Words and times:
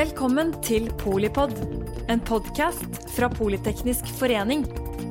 Velkommen 0.00 0.54
til 0.64 0.86
Polipod, 0.96 1.50
en 2.08 2.20
podkast 2.24 2.94
fra 3.12 3.26
Politeknisk 3.28 4.06
forening. 4.16 4.62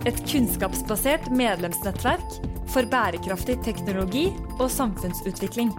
Et 0.09 0.17
kunnskapsbasert 0.31 1.27
medlemsnettverk 1.29 2.37
for 2.73 2.89
bærekraftig 2.89 3.59
teknologi 3.67 4.23
og 4.55 4.65
samfunnsutvikling. 4.73 5.69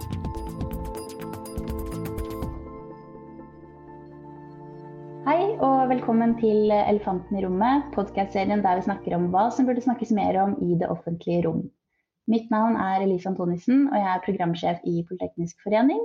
Hei 5.27 5.41
og 5.57 5.91
velkommen 5.91 6.37
til 6.39 6.71
Elefanten 6.77 7.41
i 7.41 7.43
rommet, 7.43 7.91
podkastserien 7.97 8.63
der 8.63 8.79
vi 8.79 8.87
snakker 8.87 9.17
om 9.19 9.27
hva 9.35 9.49
som 9.51 9.67
burde 9.67 9.83
snakkes 9.83 10.15
mer 10.15 10.39
om 10.45 10.55
i 10.63 10.79
det 10.79 10.87
offentlige 10.87 11.43
rom. 11.49 11.65
Mitt 12.31 12.47
navn 12.53 12.79
er 12.79 13.03
Elise 13.03 13.27
Antonissen, 13.33 13.89
og 13.91 13.99
jeg 13.99 14.09
er 14.15 14.25
programsjef 14.29 14.87
i 14.87 15.03
Politeknisk 15.03 15.59
forening. 15.67 15.99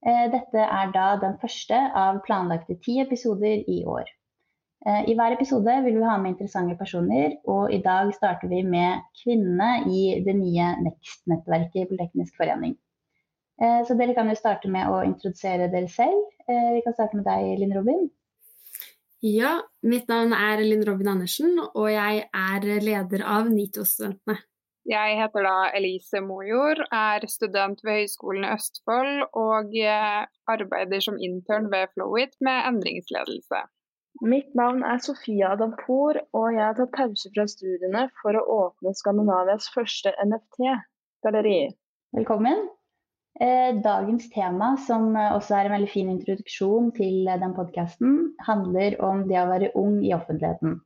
Eh, 0.00 0.26
dette 0.32 0.62
er 0.64 0.92
da 0.94 1.08
den 1.20 1.36
første 1.42 1.76
av 1.76 2.22
planlagte 2.24 2.78
ti 2.84 2.96
episoder 3.02 3.66
i 3.68 3.82
år. 3.84 4.08
Eh, 4.86 5.10
I 5.12 5.16
hver 5.16 5.34
episode 5.36 5.74
vil 5.84 5.98
vi 5.98 6.06
ha 6.08 6.14
med 6.16 6.32
interessante 6.32 6.76
personer, 6.78 7.36
og 7.44 7.72
i 7.74 7.82
dag 7.84 8.14
starter 8.16 8.48
vi 8.48 8.62
med 8.64 9.02
kvinnene 9.20 9.90
i 9.92 10.04
det 10.24 10.36
nye 10.38 10.70
Next-nettverket 10.86 11.90
på 11.90 12.00
Teknisk 12.00 12.40
forening. 12.40 12.78
Eh, 13.60 13.82
så 13.84 13.96
dere 13.98 14.16
kan 14.16 14.32
jo 14.32 14.38
starte 14.38 14.72
med 14.72 14.88
å 14.88 15.02
introdusere 15.04 15.68
dere 15.68 15.92
selv. 15.92 16.32
Vi 16.48 16.80
kan 16.82 16.96
starte 16.96 17.14
med 17.14 17.28
deg, 17.28 17.60
Linn 17.60 17.76
Robin. 17.76 18.08
Ja, 19.22 19.60
mitt 19.84 20.08
navn 20.08 20.32
er 20.32 20.64
Linn 20.64 20.80
Robin 20.88 21.12
Andersen, 21.12 21.52
og 21.60 21.90
jeg 21.92 22.24
er 22.32 22.64
leder 22.80 23.22
av 23.22 23.52
NITO-studentene. 23.52 24.40
Jeg 24.88 25.16
heter 25.18 25.44
da 25.44 25.56
Elise 25.76 26.22
Mojord, 26.24 26.80
er 26.90 27.26
student 27.28 27.82
ved 27.84 27.98
Høgskolen 27.98 28.46
i 28.46 28.52
Østfold 28.54 29.26
og 29.36 29.74
eh, 29.76 30.22
arbeider 30.48 31.02
som 31.04 31.18
intern 31.20 31.68
ved 31.72 31.92
Flowit 31.92 32.32
med 32.40 32.64
endringsledelse. 32.70 33.60
Mitt 34.24 34.54
navn 34.56 34.80
er 34.82 35.02
Sofia 35.04 35.52
Adampour, 35.52 36.16
og 36.32 36.46
jeg 36.54 36.64
har 36.64 36.78
tatt 36.78 36.94
pause 36.96 37.30
fra 37.34 37.44
studiene 37.48 38.06
for 38.22 38.36
å 38.40 38.46
åpne 38.56 38.94
Skandinavias 38.96 39.68
første 39.74 40.12
NFT-galleri. 40.24 41.60
Velkommen. 42.16 42.64
Eh, 43.40 43.76
dagens 43.84 44.30
tema, 44.32 44.74
som 44.86 45.12
også 45.12 45.58
er 45.58 45.68
en 45.68 45.76
veldig 45.76 45.90
fin 45.92 46.08
introduksjon 46.12 46.88
til 46.96 47.28
den 47.28 47.52
podkasten, 47.56 48.16
handler 48.48 48.96
om 49.04 49.26
det 49.28 49.38
å 49.42 49.50
være 49.52 49.74
ung 49.78 50.00
i 50.04 50.14
offentligheten. 50.16 50.80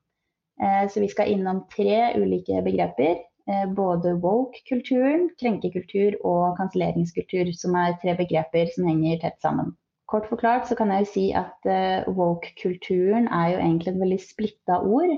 Eh, 0.63 0.85
så 0.91 1.03
vi 1.03 1.09
skal 1.15 1.31
innom 1.31 1.65
tre 1.71 2.13
ulike 2.19 2.61
begreper. 2.67 3.23
Eh, 3.45 3.67
både 3.77 4.15
woke-kulturen, 4.25 5.27
krenkekultur 5.37 6.15
og 6.25 6.55
kanselleringskultur, 6.57 7.51
som 7.53 7.75
er 7.77 7.99
tre 8.01 8.15
begreper 8.17 8.71
som 8.73 8.87
henger 8.89 9.19
tett 9.21 9.37
sammen. 9.45 9.75
Kort 10.09 10.31
forklart 10.31 10.71
så 10.71 10.77
kan 10.79 10.93
jeg 10.93 11.05
jo 11.05 11.11
si 11.11 11.25
at 11.37 11.69
uh, 11.69 12.09
woke-kulturen 12.17 13.29
er 13.29 13.51
jo 13.53 13.59
egentlig 13.61 13.93
et 13.93 14.01
veldig 14.01 14.19
splitta 14.23 14.79
ord. 14.81 15.13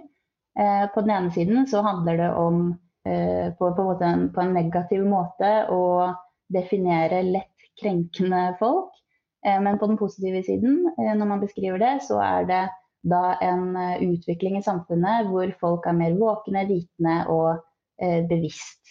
Uh, 0.59 0.87
på 0.95 1.05
den 1.07 1.13
ene 1.15 1.31
siden 1.35 1.69
så 1.71 1.85
handler 1.87 2.19
det 2.23 2.33
om 2.35 2.67
på, 3.07 3.67
på, 3.71 3.83
en, 4.03 4.25
på, 4.35 4.41
en, 4.43 4.57
negativ 4.57 5.05
måte 5.07 5.51
å 5.71 5.83
definere 6.51 7.21
lett 7.23 7.69
krenkende 7.79 8.57
folk. 8.59 8.89
men 9.47 9.79
på 9.79 9.87
den 9.87 9.99
positive 10.01 10.41
siden, 10.43 10.89
når 10.99 11.29
man 11.31 11.39
beskriver 11.39 11.79
det, 11.79 11.93
så 12.03 12.19
er 12.19 12.49
det 12.49 12.65
da 13.07 13.37
en 13.47 13.79
utvikling 14.09 14.59
i 14.59 14.65
samfunnet 14.67 15.31
hvor 15.31 15.55
folk 15.61 15.87
er 15.87 15.95
mer 16.01 16.19
våkne, 16.19 16.67
vitende 16.67 17.21
og 17.31 17.63
Eh, 17.63 17.66
bevisst. 18.01 18.87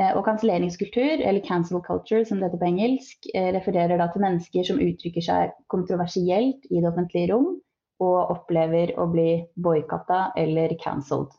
Eh, 0.00 0.14
og 0.16 0.24
kanselleringskultur, 0.24 1.20
eller 1.20 1.44
cancel 1.44 1.82
culture 1.84 2.24
som 2.24 2.38
det 2.40 2.48
heter 2.48 2.60
på 2.62 2.70
engelsk, 2.70 3.26
eh, 3.34 3.50
refererer 3.52 4.00
da 4.00 4.06
til 4.08 4.24
mennesker 4.24 4.64
som 4.64 4.80
uttrykker 4.80 5.24
seg 5.26 5.52
kontroversielt 5.74 6.64
i 6.70 6.80
det 6.80 6.88
offentlige 6.88 7.28
rom, 7.34 7.58
og 8.00 8.32
opplever 8.32 8.94
å 8.98 9.06
bli 9.12 9.44
boikotta 9.62 10.32
eller 10.36 10.74
cancelled. 10.82 11.30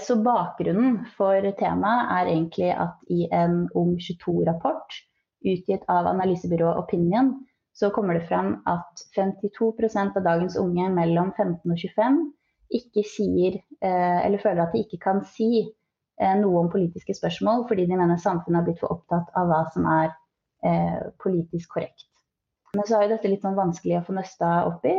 Så 0.00 0.14
bakgrunnen 0.24 1.02
for 1.18 1.44
temaet 1.60 2.12
er 2.12 2.28
egentlig 2.32 2.68
at 2.72 3.10
i 3.12 3.26
en 3.32 3.66
Ung 3.76 3.98
22-rapport 4.00 4.96
utgitt 5.44 5.84
av 5.92 6.08
analysebyrået 6.08 6.80
Opinion, 6.80 7.34
så 7.76 7.90
kommer 7.92 8.16
det 8.16 8.24
frem 8.28 8.54
at 8.66 9.04
52% 9.16 10.16
av 10.16 10.24
dagens 10.24 10.56
unge 10.56 10.88
mellom 10.96 11.32
15 11.36 11.72
og 11.72 11.76
25 11.76 12.18
ikke 12.74 13.04
sier, 13.06 13.58
eh, 13.80 14.20
eller 14.26 14.42
føler 14.42 14.64
at 14.64 14.74
de 14.74 14.82
ikke 14.84 15.00
kan 15.02 15.22
si 15.30 15.50
eh, 15.62 16.36
noe 16.40 16.64
om 16.64 16.70
politiske 16.72 17.14
spørsmål 17.14 17.66
fordi 17.68 17.86
de 17.86 17.98
mener 17.98 18.20
samfunnet 18.20 18.60
har 18.60 18.66
blitt 18.66 18.80
for 18.82 18.94
opptatt 18.96 19.30
av 19.38 19.50
hva 19.50 19.62
som 19.74 19.86
er 19.90 20.10
eh, 20.66 21.02
politisk 21.22 21.76
korrekt. 21.76 22.08
Men 22.74 22.88
så 22.88 22.98
er 22.98 23.06
jo 23.06 23.14
dette 23.14 23.30
litt 23.30 23.44
sånn 23.46 23.58
vanskelig 23.58 24.00
å 24.00 24.04
få 24.06 24.16
nøsta 24.16 24.50
opp 24.68 24.84
i. 24.88 24.96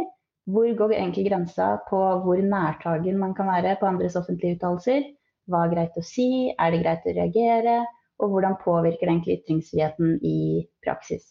Hvor 0.48 0.70
går 0.80 0.96
egentlig 0.96 1.28
grensa 1.28 1.74
på 1.90 2.00
hvor 2.24 2.40
nærtagen 2.40 3.20
man 3.20 3.36
kan 3.38 3.50
være 3.52 3.76
på 3.80 3.90
andres 3.90 4.16
offentlige 4.16 4.58
uttalelser? 4.58 5.04
Hva 5.52 5.66
er 5.66 5.74
greit 5.74 6.00
å 6.00 6.04
si? 6.06 6.54
Er 6.56 6.72
det 6.72 6.84
greit 6.86 7.06
å 7.06 7.16
reagere? 7.18 7.82
Og 8.24 8.32
hvordan 8.32 8.56
påvirker 8.64 9.06
det 9.06 9.12
egentlig 9.12 9.36
ytringsfriheten 9.42 10.16
i 10.26 10.38
praksis? 10.86 11.28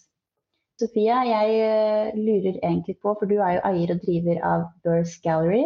Sofia, 0.77 1.23
jeg 1.25 2.13
lurer 2.21 2.61
egentlig 2.61 2.99
på, 3.01 3.17
for 3.17 3.25
du 3.27 3.41
er 3.41 3.57
jo 3.57 3.65
eier 3.65 3.95
og 3.95 4.03
driver 4.05 4.43
av 4.45 4.67
Burst 4.85 5.23
Gallery, 5.25 5.65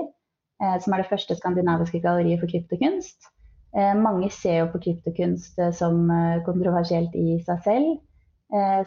som 0.61 0.93
er 0.93 1.03
det 1.03 1.11
første 1.11 1.37
skandinaviske 1.39 2.03
galleriet 2.05 2.43
for 2.43 2.51
kryptokunst. 2.51 3.31
Eh, 3.77 3.95
mange 3.95 4.31
ser 4.35 4.65
jo 4.65 4.71
på 4.73 4.81
kryptokunst 4.85 5.59
eh, 5.63 5.73
som 5.77 6.09
kontroversielt 6.47 7.15
i 7.15 7.41
seg 7.47 7.67
selv. 7.67 7.99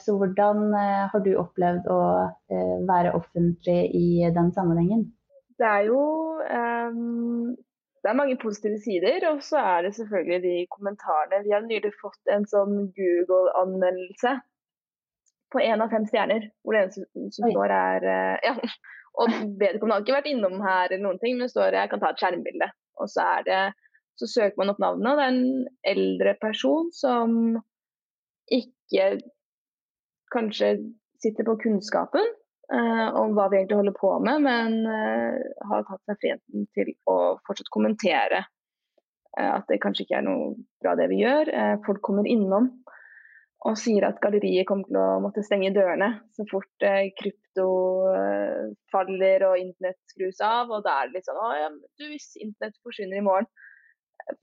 Så 0.03 0.17
hvordan 0.19 0.73
har 0.75 1.21
du 1.23 1.37
opplevd 1.39 1.85
å 1.87 1.99
være 2.83 3.13
offentlig 3.15 3.93
i 3.95 4.07
den 4.35 4.49
sammenhengen? 4.51 5.05
Det 5.55 5.63
er 5.63 5.85
jo 5.87 6.01
um, 6.43 7.53
det 8.03 8.09
er 8.11 8.17
mange 8.19 8.35
positive 8.41 8.81
sider, 8.83 9.23
og 9.29 9.39
så 9.47 9.61
er 9.61 9.85
det 9.85 9.93
selvfølgelig 9.95 10.41
de 10.43 10.67
kommentarene. 10.67 11.39
Vi 11.45 11.55
har 11.55 11.63
nylig 11.63 11.93
fått 12.01 12.33
en 12.35 12.43
sånn 12.51 12.89
Google-anmeldelse 12.97 14.33
på 15.55 15.63
én 15.63 15.85
av 15.87 15.95
fem 15.95 16.09
stjerner, 16.11 16.49
hvor 16.59 16.75
det 16.75 16.83
eneste 16.83 17.07
som 17.37 17.55
står 17.55 17.77
er 17.77 18.09
ja, 18.43 18.57
og 19.21 19.33
vedkommende 19.59 19.97
har 19.97 20.05
ikke 20.05 20.15
vært 20.15 20.31
innom 20.31 20.61
her, 20.63 20.87
eller 20.89 21.03
noen 21.05 21.19
ting, 21.21 21.37
men 21.37 21.47
det 21.47 21.53
står 21.53 21.77
jeg 21.77 21.91
kan 21.91 22.01
ta 22.01 22.11
et 22.13 22.21
skjermbilde. 22.21 22.69
Og 23.01 23.09
så, 23.11 23.27
det, 23.45 23.59
så 24.19 24.29
søker 24.29 24.59
man 24.61 24.73
opp 24.73 24.81
navnet, 24.81 25.09
og 25.11 25.19
det 25.19 25.25
er 25.25 25.35
en 25.35 25.67
eldre 25.93 26.35
person 26.41 26.89
som 26.95 27.35
ikke 28.53 29.09
kanskje 30.33 30.75
sitter 31.21 31.45
på 31.47 31.55
kunnskapen 31.61 32.25
eh, 32.73 33.07
om 33.19 33.35
hva 33.37 33.47
vi 33.51 33.61
egentlig 33.61 33.79
holder 33.79 33.95
på 33.99 34.11
med, 34.25 34.43
men 34.47 34.79
eh, 34.89 35.37
har 35.69 35.85
tatt 35.87 36.01
seg 36.09 36.19
friheten 36.19 36.67
til 36.75 36.91
å 37.09 37.17
fortsatt 37.47 37.71
kommentere 37.73 38.41
eh, 38.41 39.51
at 39.53 39.69
det 39.69 39.79
kanskje 39.83 40.07
ikke 40.07 40.19
er 40.19 40.27
noe 40.27 40.51
bra 40.83 40.97
det 40.99 41.07
vi 41.13 41.21
gjør. 41.21 41.53
Eh, 41.53 41.75
folk 41.85 42.01
kommer 42.05 42.27
innom 42.29 42.71
og 43.63 43.77
sier 43.79 44.03
at 44.07 44.19
galleriet 44.23 44.67
kommer 44.67 44.89
til 44.89 44.97
å 44.99 45.19
måtte 45.23 45.43
stenge 45.45 45.71
dørene 45.75 46.09
så 46.35 46.43
fort 46.49 46.83
eh, 46.83 47.13
krypto 47.15 47.67
eh, 48.11 48.73
faller 48.91 49.45
og 49.47 49.59
internett 49.61 49.99
skrus 50.11 50.41
av. 50.43 50.71
Og 50.73 50.83
da 50.83 50.97
er 50.99 51.09
det 51.09 51.19
litt 51.19 51.29
sånn 51.29 51.39
ja, 51.55 51.69
du, 51.71 52.03
hvis 52.09 52.33
internett 52.43 52.75
forsvinner 52.83 53.21
i 53.21 53.23
morgen, 53.23 53.47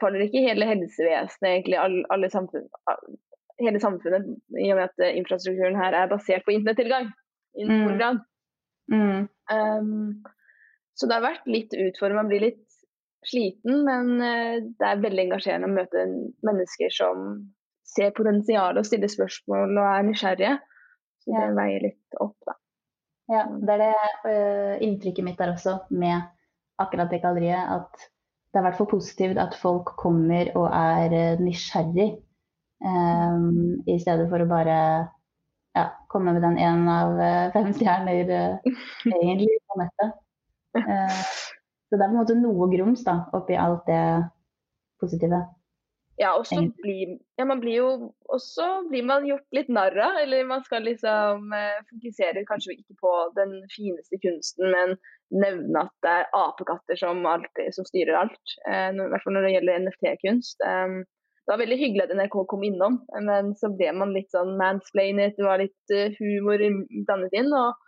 faller 0.00 0.24
ikke 0.24 0.44
hele 0.44 0.68
helsevesenet, 0.68 1.50
egentlig 1.50 1.78
alle, 1.80 2.02
alle 2.12 2.32
samfunn, 2.32 2.64
hele 3.60 3.82
samfunnet, 3.82 4.32
i 4.56 4.70
og 4.72 4.80
med 4.80 4.88
at 4.88 5.04
eh, 5.04 5.16
infrastrukturen 5.20 5.78
her 5.80 5.96
er 6.00 6.10
basert 6.10 6.46
på 6.46 6.56
internettilgang 6.56 7.12
i 7.60 7.68
stor 7.68 7.96
mm. 8.00 8.24
Mm. 8.90 9.22
Um, 9.52 10.24
så 10.96 11.06
det 11.06 11.16
har 11.16 11.28
vært 11.28 11.48
litt 11.50 11.74
utfordrende. 11.76 12.22
Man 12.22 12.32
blir 12.32 12.46
litt 12.48 12.66
sliten, 13.28 13.84
men 13.84 14.16
uh, 14.16 14.56
det 14.64 14.86
er 14.86 15.04
veldig 15.04 15.26
engasjerende 15.28 15.68
å 15.68 15.76
møte 15.76 16.06
mennesker 16.46 16.92
som 16.94 17.34
ser 17.90 18.14
potensialet 18.16 18.82
og 18.82 18.88
stiller 18.88 19.10
spørsmål 19.10 19.76
og 19.76 19.86
er 19.86 20.06
nysgjerrige. 20.06 20.56
Så 21.20 21.34
det 21.34 21.42
ja. 21.42 21.54
veier 21.56 21.84
litt 21.84 22.20
opp, 22.22 22.36
da. 22.48 22.56
Ja, 23.30 23.44
det 23.46 23.76
er 23.76 23.82
det 23.84 23.90
uh, 24.26 24.72
inntrykket 24.82 25.26
mitt 25.26 25.38
der 25.38 25.52
også, 25.52 25.76
med 25.94 26.24
akkurat 26.82 27.12
det 27.12 27.20
galleriet. 27.22 27.60
At 27.76 28.08
det 28.50 28.58
er 28.58 28.64
i 28.64 28.66
hvert 28.66 28.80
fall 28.80 28.90
positivt 28.90 29.38
at 29.38 29.54
folk 29.60 29.92
kommer 30.00 30.50
og 30.58 30.66
er 30.72 31.14
uh, 31.14 31.42
nysgjerrig. 31.44 32.10
Um, 32.80 33.82
I 33.86 33.98
stedet 34.00 34.26
for 34.32 34.42
å 34.42 34.48
bare 34.50 34.78
ja, 35.76 35.84
komme 36.10 36.32
med 36.34 36.42
den 36.42 36.58
én 36.58 36.88
av 36.90 37.14
uh, 37.20 37.52
fem 37.54 37.70
stjerner 37.76 38.24
egentlig 38.24 39.60
på 39.68 39.78
nettet. 39.82 40.18
så 40.80 41.98
det 41.98 42.02
er 42.02 42.08
på 42.08 42.10
en 42.10 42.18
måte 42.18 42.38
noe 42.38 42.70
grums 42.72 43.04
da, 43.06 43.20
oppi 43.36 43.58
alt 43.58 43.86
det 43.90 44.02
positive. 45.02 45.44
Ja, 46.20 46.34
og 46.36 46.44
så 46.44 46.58
blir, 46.82 47.14
ja, 47.40 47.46
man 47.48 47.62
blir 47.62 47.78
jo 47.78 47.90
også 48.28 48.64
blir 48.90 49.06
man 49.08 49.24
gjort 49.24 49.56
litt 49.56 49.70
narr 49.72 49.96
av. 49.96 50.18
Eller 50.20 50.44
man 50.44 50.60
skal 50.66 50.84
liksom 50.84 51.54
eh, 51.56 51.78
fokusere 51.88 52.42
kanskje 52.50 52.76
ikke 52.76 52.98
på 53.00 53.12
den 53.38 53.54
fineste 53.72 54.20
kunsten, 54.20 54.68
men 54.74 54.98
nevne 55.32 55.86
at 55.86 55.94
det 56.04 56.12
er 56.18 56.28
apekatter 56.36 56.98
som, 57.00 57.24
alltid, 57.24 57.72
som 57.72 57.88
styrer 57.88 58.18
alt. 58.20 58.54
Eh, 58.68 58.90
I 58.92 59.08
hvert 59.14 59.24
fall 59.24 59.38
når 59.38 59.48
det 59.48 59.54
gjelder 59.54 59.80
NFT-kunst. 59.86 60.66
Eh, 60.66 61.00
det 61.48 61.54
var 61.54 61.62
veldig 61.64 61.80
hyggelig 61.80 62.04
at 62.04 62.12
NRK 62.14 62.34
kom 62.52 62.62
innom, 62.62 63.00
men 63.26 63.54
så 63.58 63.72
ble 63.74 63.88
man 63.96 64.12
litt 64.14 64.28
sånn 64.30 64.52
mansplainet, 64.60 65.34
det 65.34 65.42
var 65.42 65.58
litt 65.58 65.94
uh, 65.96 66.12
humor 66.20 66.62
blandet 67.08 67.34
inn. 67.34 67.48
og 67.50 67.80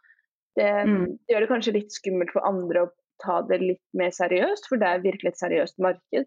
Det, 0.59 0.67
Mm. 0.89 1.05
det 1.15 1.35
gjør 1.35 1.45
det 1.45 1.51
kanskje 1.53 1.75
litt 1.77 1.95
skummelt 1.95 2.33
for 2.35 2.43
andre 2.49 2.83
å 2.83 2.91
ta 3.23 3.37
det 3.47 3.61
litt 3.63 3.85
mer 3.95 4.11
seriøst, 4.11 4.67
for 4.67 4.83
det 4.83 4.89
er 4.89 5.05
virkelig 5.05 5.31
et 5.31 5.39
seriøst 5.45 5.79
marked. 5.79 6.27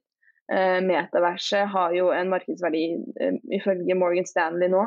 Eh, 0.51 0.79
Metaverset 0.85 1.67
har 1.73 1.93
jo 1.97 2.11
en 2.13 2.29
markedsverdi 2.29 2.83
eh, 3.21 3.37
ifølge 3.57 3.95
Morgan 3.97 4.27
Stanley 4.29 4.69
nå 4.69 4.83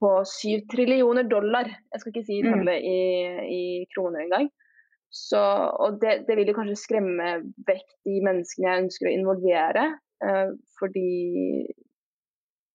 på 0.00 0.12
7 0.24 0.62
trillioner 0.70 1.26
dollar. 1.28 1.66
Jeg 1.92 2.00
skal 2.00 2.12
ikke 2.14 2.26
si 2.28 2.38
Mm. 2.42 2.52
tallet 2.54 2.84
i, 2.86 3.00
i 3.58 3.62
kroner 3.94 4.22
engang. 4.24 4.48
Så, 5.10 5.40
og 5.80 6.00
det, 6.00 6.26
det 6.28 6.36
vil 6.36 6.48
jo 6.52 6.54
kanskje 6.54 6.76
skremme 6.76 7.28
vekk 7.66 7.86
de 8.06 8.20
menneskene 8.24 8.68
jeg 8.68 8.82
ønsker 8.84 9.08
å 9.08 9.12
involvere, 9.16 9.84
eh, 10.24 10.50
fordi 10.78 11.08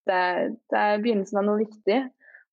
det 0.09 0.15
er, 0.19 0.49
det 0.73 0.79
er 0.81 1.01
begynnelsen 1.03 1.39
av 1.39 1.45
noe 1.47 1.61
viktig. 1.61 1.99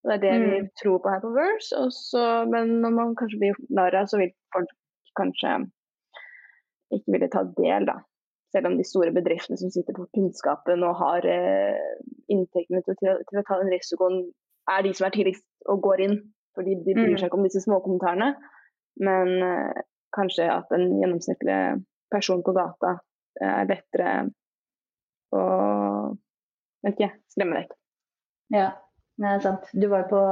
Og 0.05 0.09
det 0.09 0.15
er 0.17 0.23
det 0.23 0.35
vi 0.41 0.61
Mm. 0.63 0.69
tror 0.81 1.01
på 1.05 1.11
her 1.13 1.21
på 1.21 1.33
Verse. 1.35 1.77
Også, 1.77 2.23
men 2.49 2.79
når 2.81 2.93
man 2.97 3.17
kanskje 3.19 3.41
blir 3.43 3.59
narr 3.69 3.97
av, 3.99 4.07
så 4.09 4.17
vil 4.23 4.31
folk 4.55 4.71
kanskje 5.19 5.57
ikke 6.95 7.13
ville 7.13 7.29
ta 7.29 7.43
del, 7.59 7.85
da. 7.91 7.99
Selv 8.51 8.67
om 8.71 8.77
de 8.79 8.85
store 8.87 9.13
bedriftene 9.15 9.59
som 9.61 9.71
sitter 9.71 9.95
på 9.95 10.09
kunnskapen 10.17 10.83
og 10.87 10.97
har 10.99 11.27
eh, 11.31 11.99
inntektene 12.33 12.83
til, 12.87 12.97
til, 12.99 13.39
å 13.39 13.45
ta 13.47 13.61
den 13.61 13.71
risikoen, 13.71 14.25
er 14.71 14.83
de 14.87 14.95
som 14.97 15.07
er 15.07 15.15
tidligst 15.15 15.47
og 15.71 15.83
går 15.87 16.03
inn. 16.07 16.17
Fordi 16.59 16.75
de 16.83 16.97
bryr 16.97 17.15
Mm. 17.15 17.19
seg 17.21 17.29
ikke 17.29 17.39
om 17.39 17.47
disse 17.47 17.63
småkommentarene. 17.63 18.33
Men 19.07 19.31
eh, 19.47 19.83
kanskje 20.17 20.49
at 20.51 20.73
en 20.75 20.89
gjennomsnittlig 20.99 21.61
person 22.11 22.43
på 22.43 22.55
gata 22.57 22.97
eh, 23.41 23.55
er 23.61 23.71
lettere 23.71 24.15
å 25.31 25.45
vet 26.85 26.97
ikke, 26.97 27.11
skremme 27.31 27.61
vekk. 27.61 27.77
Ja, 28.57 28.71
det 29.21 29.31
er 29.31 29.45
sant. 29.45 29.71
Du 29.77 29.87
var 29.93 30.05
jo 30.05 30.11
på 30.11 30.23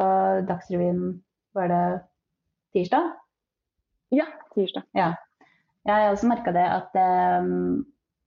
Dagsrevyen, 0.49 1.03
var 1.55 1.71
det 1.71 1.83
tirsdag? 2.75 3.13
Ja, 4.15 4.27
tirsdag. 4.57 4.89
Ja. 4.97 5.13
Jeg 5.87 5.95
har 5.95 6.11
også 6.11 6.29
merka 6.29 6.53
det 6.57 6.67
at 6.67 6.99
eh, 6.99 7.53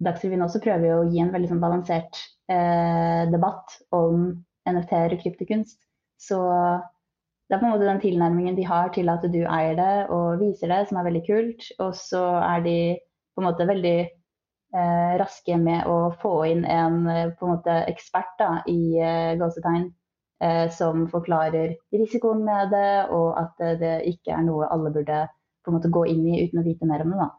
Dagsrevyen 0.01 0.45
også 0.45 0.61
prøver 0.63 0.87
jo 0.87 1.01
å 1.01 1.09
gi 1.11 1.21
en 1.21 1.33
veldig 1.33 1.51
sånn 1.51 1.61
balansert 1.61 2.17
eh, 2.49 3.27
debatt 3.31 3.77
om 3.95 4.31
NFT-er 4.69 5.15
og 5.15 5.21
kryptokunst. 5.21 5.77
Så 6.21 6.39
det 7.51 7.57
er 7.57 7.61
på 7.61 7.67
en 7.67 7.73
måte 7.73 7.87
den 7.89 8.01
tilnærmingen 8.01 8.55
de 8.55 8.63
har 8.63 8.93
til 8.95 9.11
at 9.11 9.25
du 9.27 9.41
eier 9.43 9.75
det 9.75 9.93
og 10.13 10.39
viser 10.39 10.71
det, 10.71 10.85
som 10.89 11.01
er 11.01 11.07
veldig 11.09 11.23
kult. 11.27 11.65
Og 11.83 11.93
så 11.99 12.21
er 12.39 12.65
de 12.65 12.75
på 13.35 13.43
en 13.43 13.47
måte 13.49 13.67
veldig 13.67 13.97
eh, 14.01 15.11
raske 15.21 15.57
med 15.59 15.89
å 15.89 15.97
få 16.21 16.35
inn 16.51 16.63
en 16.63 17.01
en 17.11 17.33
måte 17.41 17.75
ekspert 17.91 18.33
da, 18.39 18.51
i 18.71 18.95
eh, 19.03 19.33
gåsetegn 19.41 19.89
eh, 20.43 20.65
som 20.71 21.05
forklarer 21.11 21.75
risikoen 21.93 22.45
med 22.47 22.71
det, 22.71 22.93
og 23.11 23.35
at 23.41 23.67
det 23.83 23.97
ikke 24.13 24.37
er 24.37 24.47
noe 24.47 24.71
alle 24.71 24.93
burde 24.95 25.25
på 25.61 25.71
en 25.71 25.77
måte 25.77 25.93
gå 25.93 26.07
inn 26.09 26.25
i 26.31 26.41
uten 26.45 26.63
å 26.63 26.65
vite 26.65 26.87
mer 26.89 27.03
om 27.05 27.13
det. 27.13 27.21
da. 27.25 27.29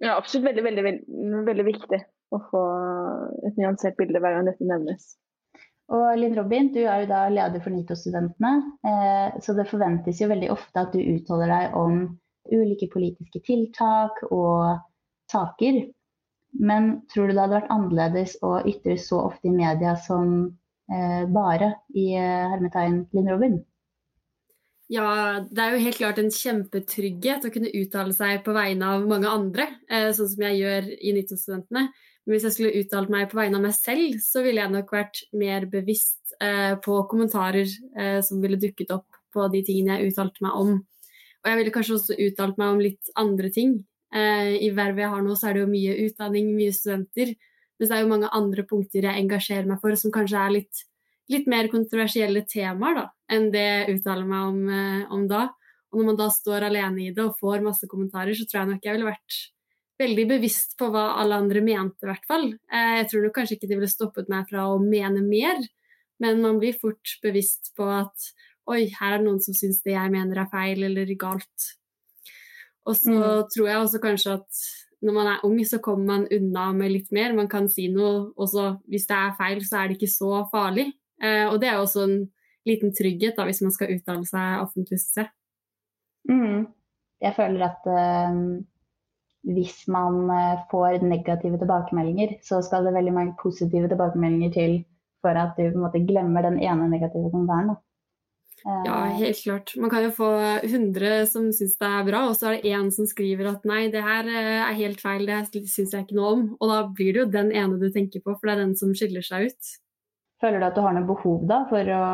Ja, 0.00 0.16
absolutt 0.16 0.48
veldig, 0.48 0.64
veldig, 0.64 0.84
veldig, 0.86 1.42
veldig 1.48 1.66
viktig 1.66 1.98
å 2.32 2.38
få 2.50 2.62
et 3.48 3.58
nyansert 3.60 3.98
bilde 3.98 4.22
hver 4.22 4.38
gang 4.38 4.48
dette 4.48 4.64
nevnes. 4.68 5.10
Og 5.90 6.06
Linn 6.20 6.36
Robin, 6.38 6.68
du 6.70 6.84
er 6.84 7.02
jo 7.02 7.08
da 7.10 7.24
leder 7.32 7.62
for 7.64 7.74
NITO-studentene, 7.74 8.52
eh, 8.86 9.38
så 9.42 9.56
det 9.58 9.66
forventes 9.68 10.20
jo 10.22 10.30
veldig 10.30 10.52
ofte 10.54 10.84
at 10.84 10.94
du 10.94 11.00
uttaler 11.02 11.50
deg 11.50 11.74
om 11.78 12.04
ulike 12.50 12.86
politiske 12.92 13.42
tiltak 13.46 14.22
og 14.30 14.78
saker. 15.32 15.82
Men 16.62 16.92
tror 17.10 17.28
du 17.28 17.34
det 17.34 17.42
hadde 17.42 17.58
vært 17.58 17.74
annerledes 17.74 18.36
å 18.46 18.56
ytre 18.66 18.96
så 18.98 19.24
ofte 19.26 19.50
i 19.50 19.54
media 19.54 19.96
som 20.06 20.32
eh, 20.90 21.26
bare 21.30 21.74
i 21.94 22.12
eh, 22.18 22.46
hermetegn 22.54 23.04
Linn 23.14 23.30
Robin? 23.34 23.58
Ja, 24.90 25.38
det 25.46 25.62
er 25.62 25.76
jo 25.76 25.82
helt 25.84 25.98
klart 26.00 26.18
en 26.18 26.32
kjempetrygghet 26.34 27.44
å 27.46 27.50
kunne 27.54 27.70
uttale 27.78 28.14
seg 28.16 28.40
på 28.42 28.54
vegne 28.56 28.88
av 28.96 29.04
mange 29.06 29.30
andre, 29.30 29.68
eh, 29.86 30.08
sånn 30.16 30.30
som 30.32 30.42
jeg 30.48 30.56
gjør 30.58 30.88
i 30.98 31.12
NITO-studentene. 31.14 31.84
Men 32.26 32.34
hvis 32.34 32.46
jeg 32.48 32.56
skulle 32.56 32.80
uttalt 32.82 33.12
meg 33.12 33.28
på 33.30 33.38
vegne 33.38 33.60
av 33.60 33.62
meg 33.68 33.76
selv, 33.76 34.18
så 34.18 34.42
ville 34.42 34.58
jeg 34.58 34.72
nok 34.72 34.90
vært 34.90 35.22
mer 35.32 35.66
bevisst 35.70 36.34
eh, 36.42 36.74
på 36.82 37.06
kommentarer 37.06 37.70
eh, 37.70 38.18
som 38.20 38.42
ville 38.42 38.58
dukket 38.58 38.90
opp 38.90 39.06
på 39.30 39.46
de 39.52 39.62
tingene 39.62 40.00
jeg 40.00 40.10
uttalte 40.10 40.42
meg 40.42 40.58
om. 40.58 40.74
Og 41.40 41.46
jeg 41.52 41.60
ville 41.60 41.76
kanskje 41.78 41.94
også 41.94 42.18
uttalt 42.26 42.58
meg 42.58 42.74
om 42.74 42.82
litt 42.82 43.14
andre 43.14 43.50
ting. 43.54 43.78
I 44.10 44.68
vervet 44.74 45.04
jeg 45.04 45.10
har 45.12 45.22
nå, 45.22 45.36
så 45.38 45.46
er 45.46 45.54
det 45.54 45.60
jo 45.62 45.70
mye 45.70 45.92
utdanning, 46.02 46.48
mye 46.56 46.74
studenter. 46.74 47.30
Mens 47.78 47.92
det 47.92 47.94
er 47.94 48.02
jo 48.02 48.10
mange 48.10 48.30
andre 48.34 48.64
punkter 48.66 49.06
jeg 49.06 49.22
engasjerer 49.22 49.70
meg 49.70 49.78
for, 49.80 49.94
som 49.94 50.10
kanskje 50.10 50.42
er 50.42 50.50
litt, 50.58 50.82
litt 51.30 51.46
mer 51.50 51.68
kontroversielle 51.72 52.42
temaer 52.50 52.94
da, 52.98 53.06
enn 53.30 53.50
det 53.54 53.62
jeg 53.64 53.96
uttaler 54.00 54.26
meg 54.26 54.48
om, 54.50 54.60
eh, 54.68 55.06
om 55.14 55.26
da. 55.30 55.46
Og 55.92 55.98
når 56.00 56.06
man 56.10 56.18
da 56.20 56.28
står 56.30 56.66
alene 56.68 57.06
i 57.06 57.14
det 57.14 57.24
og 57.24 57.38
får 57.40 57.62
masse 57.66 57.86
kommentarer, 57.90 58.34
så 58.38 58.46
tror 58.46 58.60
jeg 58.62 58.70
nok 58.74 58.84
jeg 58.86 58.94
ville 58.96 59.10
vært 59.10 59.38
veldig 60.00 60.26
bevisst 60.30 60.76
på 60.80 60.88
hva 60.94 61.16
alle 61.20 61.36
andre 61.42 61.60
mente, 61.60 62.02
i 62.06 62.08
hvert 62.10 62.26
fall. 62.30 62.46
Eh, 62.72 62.92
jeg 63.02 63.08
tror 63.10 63.24
nok 63.26 63.34
kanskje 63.36 63.56
ikke 63.58 63.68
de 63.68 63.78
ville 63.80 63.90
stoppet 63.90 64.30
meg 64.32 64.46
fra 64.50 64.68
å 64.70 64.78
mene 64.82 65.22
mer, 65.26 65.58
men 66.20 66.40
man 66.42 66.58
blir 66.60 66.78
fort 66.78 67.16
bevisst 67.22 67.72
på 67.76 67.84
at 67.90 68.30
oi, 68.70 68.84
her 69.00 69.14
er 69.14 69.18
det 69.18 69.26
noen 69.26 69.40
som 69.42 69.54
syns 69.56 69.82
det 69.82 69.96
jeg 69.96 70.12
mener 70.12 70.38
er 70.38 70.50
feil 70.52 70.84
eller 70.86 71.08
galt. 71.18 71.70
Og 72.86 72.94
så 72.96 73.12
Mm. 73.12 73.48
tror 73.54 73.66
jeg 73.68 73.76
også 73.80 74.00
kanskje 74.00 74.32
at 74.38 74.48
når 75.02 75.12
man 75.14 75.26
er 75.26 75.44
ung, 75.44 75.58
så 75.64 75.80
kommer 75.80 76.06
man 76.06 76.26
unna 76.30 76.72
med 76.72 76.92
litt 76.92 77.10
mer. 77.12 77.32
Man 77.32 77.48
kan 77.48 77.68
si 77.68 77.88
noe, 77.88 78.32
og 78.36 78.48
så 78.48 78.80
hvis 78.88 79.06
det 79.06 79.16
er 79.16 79.36
feil, 79.38 79.60
så 79.60 79.78
er 79.84 79.88
det 79.88 79.98
ikke 79.98 80.12
så 80.12 80.50
farlig. 80.52 80.92
Eh, 81.22 81.46
og 81.48 81.60
det 81.62 81.70
er 81.70 81.78
også 81.78 82.06
en 82.06 82.18
liten 82.68 82.92
trygghet 82.96 83.38
da, 83.38 83.46
hvis 83.48 83.62
man 83.64 83.74
skal 83.74 83.92
uttale 83.94 84.26
seg 84.28 84.64
offentlig. 84.64 85.00
Mm. 86.28 86.68
Jeg 87.20 87.36
føler 87.36 87.64
at 87.66 87.88
uh, 87.88 88.36
hvis 89.48 89.86
man 89.88 90.30
eh, 90.32 90.64
får 90.70 91.04
negative 91.04 91.58
tilbakemeldinger, 91.60 92.38
så 92.44 92.60
skal 92.64 92.84
det 92.84 92.96
veldig 92.96 93.12
mange 93.16 93.36
positive 93.40 93.88
tilbakemeldinger 93.88 94.52
til 94.52 94.74
for 95.24 95.36
at 95.36 95.56
du 95.56 95.66
på 95.68 95.76
en 95.78 95.84
måte 95.84 96.02
glemmer 96.04 96.44
den 96.44 96.58
ene 96.60 96.88
negative 96.88 97.30
kommentaren. 97.32 97.76
Eh, 98.64 98.82
Ja, 98.84 98.98
helt 99.16 99.42
klart. 99.42 99.72
Man 99.76 99.90
kan 99.90 100.04
jo 100.04 100.10
få 100.16 100.30
100 100.60 101.26
som 101.26 101.48
syns 101.52 101.78
det 101.80 101.88
er 101.88 102.04
bra, 102.04 102.26
og 102.28 102.36
så 102.36 102.50
er 102.50 102.60
det 102.60 102.72
én 102.72 102.90
som 102.92 103.08
skriver 103.08 103.48
at 103.48 103.64
nei, 103.64 103.88
det 103.92 104.04
her 104.04 104.28
er 104.28 104.76
helt 104.76 105.00
feil, 105.00 105.24
det 105.26 105.68
syns 105.68 105.94
jeg 105.94 106.04
ikke 106.04 106.18
noe 106.20 106.32
om. 106.36 106.48
Og 106.60 106.72
da 106.72 106.82
blir 106.88 107.12
det 107.12 107.22
jo 107.24 107.30
den 107.32 107.52
ene 107.52 107.80
du 107.80 107.88
tenker 107.92 108.20
på, 108.20 108.36
for 108.36 108.48
det 108.48 108.56
er 108.56 108.64
den 108.66 108.76
som 108.76 108.92
skiller 108.96 109.24
seg 109.24 109.48
ut. 109.48 109.76
Føler 110.40 110.60
du 110.60 110.68
at 110.70 110.76
du 110.76 110.84
har 110.84 110.94
noe 110.96 111.08
behov 111.08 111.42
da 111.48 111.64
for 111.68 111.90
å 111.94 112.04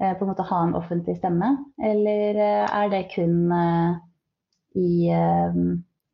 eh, 0.00 0.12
på 0.16 0.24
en 0.24 0.30
måte 0.30 0.46
ha 0.48 0.62
en 0.64 0.76
offentlig 0.78 1.18
stemme, 1.18 1.52
eller 1.90 2.40
eh, 2.40 2.64
er 2.64 2.92
det 2.92 3.02
kun 3.12 3.52
eh, 3.52 3.98
i, 4.76 4.88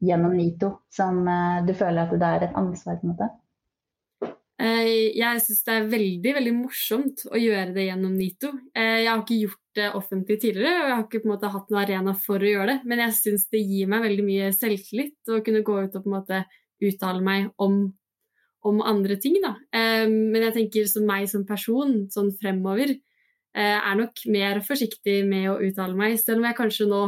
gjennom 0.02 0.35
NITO 0.38 0.69
som 0.91 1.25
du 1.67 1.73
føler 1.75 2.05
at 2.05 2.12
det 2.14 2.29
er 2.29 2.45
et 2.47 2.59
ansvar? 2.59 3.00
på 3.00 3.09
en 3.09 3.14
måte? 3.14 3.31
Jeg 4.62 5.41
syns 5.43 5.64
det 5.67 5.75
er 5.75 5.88
veldig 5.91 6.35
veldig 6.37 6.52
morsomt 6.55 7.25
å 7.26 7.41
gjøre 7.41 7.73
det 7.75 7.88
gjennom 7.88 8.12
NITO. 8.14 8.52
Jeg 8.79 9.09
har 9.09 9.19
ikke 9.25 9.41
gjort 9.41 9.62
det 9.75 9.88
offentlig 9.99 10.37
tidligere, 10.45 10.76
og 10.76 10.87
jeg 10.87 10.95
har 10.95 11.02
ikke 11.09 11.23
på 11.25 11.26
en 11.26 11.33
måte 11.33 11.50
hatt 11.50 11.73
noen 11.73 11.81
arena 11.83 12.14
for 12.14 12.38
å 12.38 12.52
gjøre 12.52 12.69
det, 12.71 12.76
men 12.87 13.02
jeg 13.02 13.17
syns 13.19 13.49
det 13.50 13.64
gir 13.64 13.91
meg 13.91 14.07
veldig 14.07 14.26
mye 14.29 14.52
selvtillit 14.55 15.33
å 15.35 15.41
kunne 15.43 15.64
gå 15.67 15.81
ut 15.81 15.99
og 15.99 16.05
på 16.05 16.12
en 16.12 16.17
måte 16.21 16.43
uttale 16.87 17.25
meg 17.25 17.50
om, 17.62 17.83
om 18.64 18.81
andre 18.83 19.16
ting. 19.16 19.37
Da. 19.42 19.57
Eh, 19.75 20.07
Men 20.09 20.42
jeg 20.49 20.54
tenker 20.54 20.88
som 20.88 21.07
meg 21.07 21.28
som 21.28 21.45
person, 21.47 22.09
sånn 22.12 22.33
fremover, 22.38 22.90
eh, 23.54 23.78
er 23.78 23.95
nok 23.99 24.23
mer 24.26 24.61
forsiktig 24.61 25.26
med 25.28 25.50
å 25.50 25.61
uttale 25.61 25.95
meg, 25.95 26.19
selv 26.19 26.38
om 26.38 26.45
jeg 26.45 26.57
kanskje 26.57 26.88
nå 26.88 27.02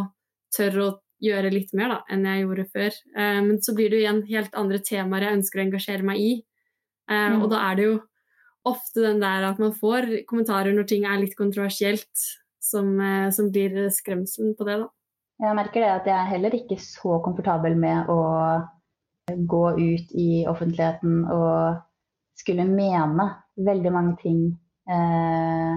tør 0.57 0.81
å 0.83 0.89
gjøre 1.23 1.53
litt 1.53 1.73
mer 1.73 1.89
da, 1.89 2.01
enn 2.11 2.25
jeg 2.25 2.43
gjorde 2.45 2.67
før. 2.73 2.93
Eh, 3.17 3.41
Men 3.41 3.59
så 3.59 3.75
blir 3.75 3.91
det 3.91 4.01
jo 4.01 4.05
igjen 4.05 4.27
helt 4.29 4.55
andre 4.55 4.79
temaer 4.79 5.23
jeg 5.29 5.39
ønsker 5.39 5.61
å 5.61 5.67
engasjere 5.67 6.03
meg 6.03 6.19
i. 6.19 6.33
Eh, 7.09 7.31
Mm. 7.31 7.43
Og 7.43 7.51
da 7.51 7.71
er 7.71 7.77
det 7.77 7.85
jo 7.85 8.01
ofte 8.67 9.03
den 9.03 9.21
der 9.21 9.45
at 9.45 9.59
man 9.59 9.73
får 9.73 10.25
kommentarer 10.27 10.73
når 10.75 10.87
ting 10.89 11.05
er 11.05 11.21
litt 11.21 11.37
kontroversielt, 11.37 12.09
som, 12.61 12.97
som 13.31 13.51
blir 13.53 13.91
skremselen 13.93 14.57
på 14.57 14.65
det, 14.65 14.79
da. 14.81 14.89
Jeg 15.43 15.57
merker 15.57 15.83
det 15.83 15.91
at 15.91 16.07
jeg 16.07 16.15
er 16.15 16.31
heller 16.31 16.51
ikke 16.57 16.79
så 16.81 17.19
komfortabel 17.23 17.75
med 17.77 18.09
å 18.09 18.19
gå 19.33 19.65
ut 19.81 20.13
i 20.13 20.45
offentligheten 20.49 21.25
og 21.33 21.81
skulle 22.39 22.67
mene 22.69 23.29
veldig 23.57 23.93
mange 23.95 24.17
ting 24.21 24.41
eh, 24.91 25.77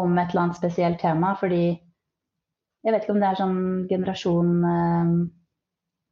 om 0.00 0.18
et 0.18 0.32
eller 0.32 0.42
annet 0.42 0.58
spesielt 0.58 1.00
tema. 1.00 1.34
Fordi 1.40 1.64
jeg 2.80 2.94
vet 2.94 3.04
ikke 3.04 3.14
om 3.14 3.22
det 3.22 3.30
er 3.30 3.40
sånn 3.40 3.60
generasjon 3.90 4.52
eh, 4.72 5.14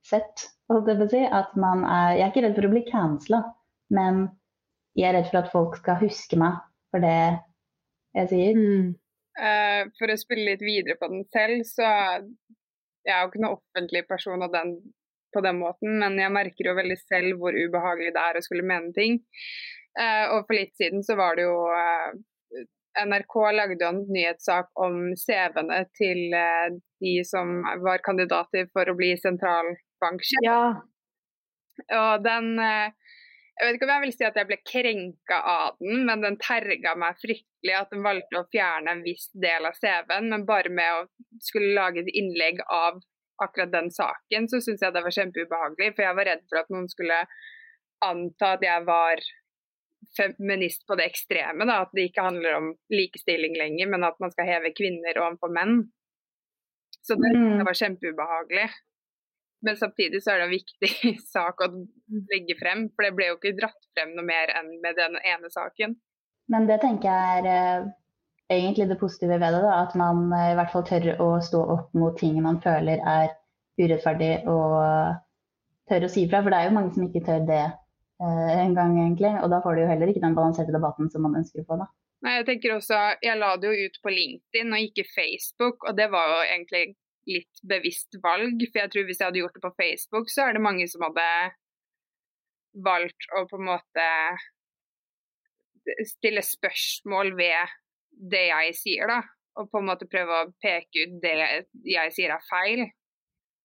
sett, 0.09 0.47
holdt 0.71 0.93
jeg 0.93 1.00
på 1.00 1.09
å 1.09 1.12
si. 1.12 1.25
At 1.40 1.57
man 1.61 1.85
er 1.85 2.17
Jeg 2.17 2.25
er 2.25 2.33
ikke 2.33 2.47
redd 2.47 2.59
for 2.59 2.69
å 2.69 2.73
bli 2.75 2.85
cancela, 2.88 3.43
men 3.95 4.25
jeg 4.99 5.11
er 5.11 5.19
redd 5.19 5.31
for 5.31 5.43
at 5.43 5.52
folk 5.52 5.78
skal 5.81 6.00
huske 6.02 6.38
meg 6.40 6.59
for 6.93 7.05
det 7.05 7.19
jeg 8.17 8.31
sier. 8.33 8.57
Mm. 8.59 8.95
Uh, 9.38 9.85
for 10.00 10.11
å 10.11 10.19
spille 10.19 10.49
litt 10.49 10.64
videre 10.64 10.97
på 10.99 11.07
den 11.12 11.23
selv, 11.31 11.62
så 11.69 11.85
jeg 11.87 13.12
er 13.14 13.21
jo 13.23 13.28
ikke 13.31 13.43
noen 13.45 13.59
offentlig 13.61 14.02
person 14.09 14.43
av 14.43 14.50
den, 14.50 14.73
på 15.38 15.45
den 15.47 15.61
måten, 15.62 15.99
men 16.02 16.18
jeg 16.18 16.35
merker 16.35 16.71
jo 16.71 16.78
veldig 16.78 16.99
selv 17.04 17.38
hvor 17.38 17.54
ubehagelig 17.54 18.14
det 18.16 18.25
er 18.25 18.38
å 18.38 18.45
skulle 18.45 18.66
mene 18.66 18.90
ting. 18.97 19.21
Eh, 19.99 20.26
og 20.35 20.45
for 20.47 20.59
litt 20.59 20.75
siden 20.78 21.04
så 21.07 21.16
var 21.18 21.38
det 21.38 21.47
jo 21.47 21.57
eh, 21.75 22.66
NRK 23.07 23.35
lagde 23.54 23.83
jo 23.83 23.90
en 23.92 24.04
nyhetssak 24.11 24.71
om 24.78 25.00
CV-ene 25.18 25.80
til 25.99 26.35
eh, 26.37 26.68
de 27.02 27.14
som 27.26 27.61
var 27.85 28.02
kandidater 28.07 28.68
for 28.75 28.90
å 28.90 28.97
bli 28.99 29.12
sentralbanksjef. 29.23 30.47
Ja. 30.47 30.62
Og 31.95 32.25
den 32.25 32.57
Jeg 32.59 33.66
vet 33.66 33.76
ikke 33.76 33.87
om 33.87 33.92
jeg 33.92 34.02
vil 34.02 34.12
si 34.14 34.25
at 34.26 34.37
jeg 34.38 34.47
ble 34.49 34.57
krenka 34.66 35.37
av 35.50 35.76
den, 35.78 36.04
men 36.07 36.23
den 36.23 36.38
terga 36.42 36.97
meg 36.99 37.18
fryktelig 37.23 37.75
at 37.75 37.90
den 37.95 38.02
valgte 38.07 38.38
å 38.38 38.47
fjerne 38.50 38.95
en 38.95 39.04
viss 39.07 39.28
del 39.35 39.66
av 39.66 39.78
CV-en. 39.78 40.28
Men 40.30 40.47
bare 40.47 40.71
med 40.71 40.95
å 40.95 41.38
skulle 41.42 41.75
lage 41.75 42.04
et 42.04 42.12
innlegg 42.18 42.62
av 42.66 43.00
akkurat 43.42 43.73
den 43.73 43.90
saken, 43.95 44.49
så 44.50 44.61
syns 44.64 44.83
jeg 44.83 44.95
det 44.95 45.02
var 45.04 45.14
kjempeubehagelig. 45.14 45.92
For 45.97 46.07
jeg 46.07 46.16
var 46.18 46.28
redd 46.30 46.45
for 46.50 46.62
at 46.62 46.73
noen 46.75 46.88
skulle 46.90 47.21
anta 48.04 48.54
at 48.57 48.64
jeg 48.66 48.85
var 48.87 49.23
feminist 50.16 50.85
på 50.87 50.97
det 50.99 51.07
ekstreme. 51.11 51.66
Da, 51.68 51.83
at 51.85 51.95
det 51.97 52.09
ikke 52.09 52.25
handler 52.28 52.59
om 52.59 52.68
likestilling 52.95 53.57
lenger, 53.59 53.90
men 53.92 54.07
at 54.07 54.18
man 54.23 54.33
skal 54.35 54.49
heve 54.49 54.73
kvinner 54.76 55.18
overfor 55.23 55.52
menn. 55.54 55.80
Så 57.02 57.16
det, 57.18 57.33
Mm. 57.37 57.59
det 57.59 57.66
var 57.66 57.78
kjempeubehagelig. 57.83 58.68
Men 59.66 59.76
samtidig 59.76 60.23
så 60.23 60.33
er 60.33 60.38
det 60.38 60.45
en 60.47 60.54
viktig 60.54 60.90
sak 61.35 61.61
å 61.64 61.68
legge 62.30 62.54
frem, 62.61 62.88
for 62.95 63.02
det 63.07 63.14
ble 63.16 63.30
jo 63.33 63.38
ikke 63.40 63.57
dratt 63.59 63.88
frem 63.95 64.14
noe 64.14 64.25
mer 64.26 64.52
enn 64.54 64.68
med 64.83 64.95
den 64.99 65.16
ene 65.25 65.50
saken. 65.50 65.97
Men 66.49 66.66
det 66.68 66.80
tenker 66.80 67.11
jeg 67.11 67.42
er 67.42 67.49
eh, 67.52 67.88
egentlig 68.50 68.88
det 68.88 68.99
positive 69.00 69.38
ved 69.40 69.55
det. 69.55 69.62
Da, 69.64 69.75
at 69.83 69.95
man 69.99 70.33
eh, 70.33 70.52
i 70.52 70.57
hvert 70.59 70.73
fall 70.73 70.87
tør 70.88 71.11
å 71.25 71.28
stå 71.45 71.62
opp 71.76 71.95
mot 71.99 72.17
ting 72.19 72.38
man 72.45 72.61
føler 72.64 73.02
er 73.02 73.35
urettferdig, 73.78 74.33
og 74.50 74.78
tør 75.88 76.07
å 76.07 76.11
si 76.12 76.26
fra. 76.31 76.43
For 76.43 76.52
det 76.52 76.61
er 76.61 76.69
jo 76.69 76.76
mange 76.78 76.95
som 76.97 77.07
ikke 77.07 77.25
tør 77.28 77.45
det 77.49 77.64
eh, 77.64 78.55
engang, 78.64 78.97
egentlig. 79.05 79.35
Og 79.43 79.52
da 79.52 79.62
får 79.64 79.76
du 79.76 79.85
jo 79.85 79.90
heller 79.93 80.12
ikke 80.12 80.25
den 80.25 80.37
balanserte 80.38 80.75
debatten 80.75 81.11
som 81.12 81.26
man 81.26 81.38
ønsker 81.40 81.62
å 81.62 81.69
få, 81.69 81.81
da. 81.85 81.90
Nei, 82.26 82.40
jeg 82.40 82.49
tenker 82.49 82.75
også, 82.75 82.97
jeg 83.23 83.38
la 83.38 83.52
det 83.62 83.69
jo 83.71 83.87
ut 83.87 84.00
på 84.02 84.11
LinkedIn 84.11 84.75
og 84.75 84.87
ikke 84.88 85.05
Facebook, 85.07 85.85
og 85.87 85.95
det 85.95 86.09
var 86.11 86.33
jo 86.33 86.40
egentlig 86.49 86.85
litt 87.31 87.61
bevisst 87.71 88.19
valg. 88.25 88.64
For 88.67 88.83
jeg 88.83 88.93
tror 88.95 89.07
hvis 89.07 89.21
jeg 89.21 89.31
hadde 89.31 89.43
gjort 89.45 89.59
det 89.59 89.62
på 89.62 89.75
Facebook, 89.78 90.33
så 90.33 90.49
er 90.49 90.57
det 90.57 90.64
mange 90.64 90.88
som 90.90 91.05
hadde 91.07 91.26
valgt 92.85 93.28
å 93.38 93.45
på 93.50 93.59
en 93.59 93.69
måte 93.69 94.09
stille 96.11 96.43
spørsmål 96.45 97.33
ved 97.38 97.76
det 98.19 98.47
jeg 98.49 98.75
sier, 98.79 99.11
da. 99.11 99.23
Og 99.59 99.71
på 99.71 99.81
en 99.81 99.89
måte 99.89 100.09
prøve 100.11 100.43
å 100.43 100.51
peke 100.63 101.07
ut 101.07 101.19
det 101.23 101.35
jeg 101.87 102.15
sier 102.15 102.35
er 102.35 102.45
feil. 102.49 102.85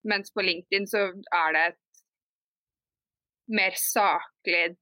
Mens 0.10 0.34
på 0.34 0.44
LinkedIn 0.44 0.88
så 0.90 1.06
er 1.14 1.56
det 1.56 1.66
et 1.72 1.80
mer 3.54 3.76
saklig 3.78 4.76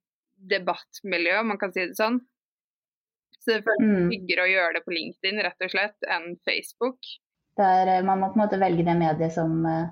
debattmiljø, 0.52 1.40
om 1.42 1.52
man 1.54 1.60
kan 1.62 1.74
si 1.74 1.84
det 1.86 1.98
sånn. 2.00 2.20
Så 3.42 3.56
det 3.58 3.66
føles 3.66 3.82
Mm. 3.82 4.10
tryggere 4.10 4.46
å 4.46 4.52
gjøre 4.52 4.74
det 4.76 4.86
på 4.86 4.94
LinkedIn 4.94 5.42
rett 5.42 5.66
og 5.66 5.72
slett 5.74 6.08
enn 6.08 6.38
Facebook. 6.46 7.00
Der 7.58 7.88
eh, 7.88 8.04
man 8.06 8.20
må 8.20 8.30
på 8.32 8.40
en 8.40 8.44
måte 8.48 8.60
velge 8.62 8.86
det 8.86 8.96
mediet 8.98 9.34
som, 9.34 9.66
eh, 9.66 9.90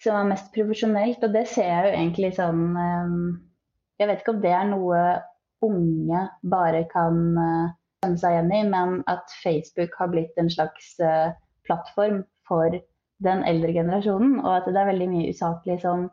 som 0.00 0.16
er 0.16 0.28
mest 0.34 0.52
profesjonelt. 0.54 1.24
Og 1.24 1.32
det 1.32 1.46
ser 1.48 1.68
jeg 1.68 1.84
jo 1.88 1.96
egentlig 1.98 2.34
sånn 2.36 2.76
eh, 2.76 3.38
Jeg 3.98 4.06
vet 4.08 4.20
ikke 4.20 4.34
om 4.36 4.40
det 4.40 4.52
er 4.54 4.68
noe 4.68 4.98
unge 5.66 6.20
bare 6.46 6.84
kan 6.92 7.16
kjenne 8.02 8.20
seg 8.20 8.34
igjen 8.34 8.52
i, 8.54 8.62
men 8.70 9.00
at 9.10 9.32
Facebook 9.42 9.94
har 9.98 10.10
blitt 10.12 10.36
en 10.38 10.50
slags 10.50 10.98
eh, 11.02 11.32
plattform 11.66 12.22
for 12.48 12.74
den 13.24 13.42
eldre 13.44 13.72
generasjonen. 13.74 14.38
Og 14.44 14.50
at 14.56 14.68
det 14.68 14.78
er 14.78 14.92
veldig 14.92 15.08
mye 15.10 15.32
usaklig 15.32 15.80
som 15.82 16.06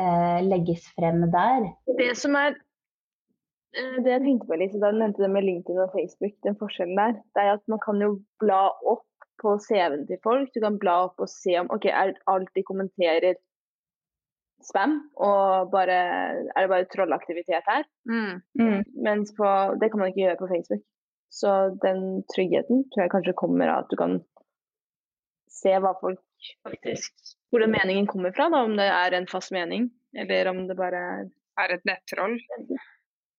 eh, 0.00 0.38
legges 0.46 0.86
frem 0.96 1.26
der. 1.32 1.68
Det 2.00 2.12
som 2.16 2.36
er 2.40 2.54
eh, 2.56 3.98
det 4.04 4.14
jeg 4.14 4.24
tenkte 4.24 4.48
på, 4.48 4.60
Lise, 4.60 4.80
da 4.80 4.92
du 4.92 5.02
nevnte 5.02 5.24
det 5.24 5.32
med 5.34 5.44
LinkedIn 5.48 5.82
og 5.84 5.92
Facebook, 5.96 6.36
den 6.46 6.56
forskjellen 6.60 6.96
der, 7.00 7.18
det 7.36 7.44
er 7.44 7.56
at 7.58 7.66
man 7.68 7.82
kan 7.84 8.00
jo 8.00 8.14
bla 8.42 8.62
opp 8.88 9.04
på 9.42 9.58
CV-en 9.60 10.06
til 10.08 10.22
folk. 10.24 10.48
Du 10.54 10.62
kan 10.64 10.80
bla 10.80 11.02
opp 11.10 11.20
og 11.20 11.28
se 11.28 11.58
om 11.60 11.68
ok, 11.74 11.90
er 11.92 12.16
alt 12.32 12.48
de 12.56 12.64
kommenterer 12.64 13.36
spam, 14.64 14.96
og 15.20 15.68
bare, 15.70 15.96
er 16.48 16.64
det 16.64 16.70
bare 16.72 16.88
trollaktivitet 16.90 17.68
her? 17.68 17.84
Mm. 18.08 18.40
Mm. 18.56 18.80
Mens 19.04 19.34
på, 19.36 19.46
det 19.78 19.92
kan 19.92 20.00
man 20.00 20.08
ikke 20.08 20.24
gjøre 20.24 20.38
på 20.40 20.48
Facebook. 20.50 20.82
Så 21.36 21.52
den 21.82 22.22
tryggheten 22.32 22.86
tror 22.88 23.04
jeg 23.04 23.12
kanskje 23.12 23.36
kommer 23.36 23.68
av 23.68 23.84
at 23.84 23.92
du 23.92 23.98
kan 24.00 24.18
se 25.52 25.74
hva 25.82 25.92
folk 26.00 26.22
faktisk 26.64 27.34
Hvor 27.50 27.62
den 27.62 27.72
meningen 27.74 28.08
kommer 28.08 28.32
fra, 28.36 28.48
da, 28.52 28.62
om 28.66 28.76
det 28.78 28.86
er 28.90 29.14
en 29.16 29.28
fast 29.30 29.52
mening, 29.54 29.88
eller 30.16 30.50
om 30.50 30.64
det 30.68 30.76
bare 30.78 31.02
er 31.62 31.74
et 31.76 31.84
nettroll. 31.88 32.34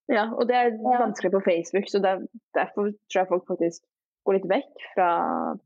Ja, 0.08 0.30
og 0.32 0.48
det 0.48 0.56
er 0.56 0.78
vanskelig 0.80 1.34
på 1.34 1.44
Facebook, 1.46 1.90
så 1.92 2.00
der, 2.04 2.24
derfor 2.56 2.94
tror 3.12 3.22
jeg 3.22 3.30
folk 3.34 3.46
faktisk 3.50 3.84
går 4.26 4.38
litt 4.38 4.48
vekk 4.52 4.88
fra 4.94 5.10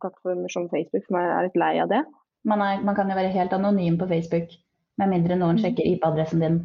plattformer 0.01 0.51
som 0.53 0.67
Facebook, 0.73 1.05
for 1.07 1.21
jeg 1.21 1.35
er 1.35 1.47
litt 1.47 1.61
lei 1.61 1.71
av 1.83 1.93
det. 1.93 2.01
Man, 2.49 2.63
er, 2.65 2.81
man 2.85 2.97
kan 2.97 3.09
jo 3.11 3.17
være 3.17 3.33
helt 3.35 3.53
anonym 3.53 3.99
på 4.01 4.09
Facebook, 4.09 4.55
med 5.01 5.13
mindre 5.13 5.37
noen 5.37 5.61
sjekker 5.61 5.87
IP-adressen 5.93 6.41
din. 6.43 6.59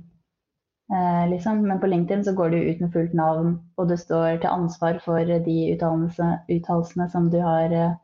Eh, 0.93 1.25
liksom. 1.31 1.65
Men 1.67 1.81
på 1.83 1.89
LinkedIn 1.91 2.25
så 2.25 2.35
går 2.39 2.51
du 2.55 2.59
ut 2.71 2.81
med 2.81 2.93
fullt 2.95 3.15
navn, 3.19 3.57
og 3.77 3.89
du 3.91 3.97
står 3.99 4.39
til 4.43 4.51
ansvar 4.53 5.01
for 5.03 5.19
de 5.25 5.57
uttalelse- 5.75 6.37
uttalelsene 6.49 7.09
som 7.11 7.31
du 7.31 7.41
har 7.43 7.73
eh, 7.75 7.97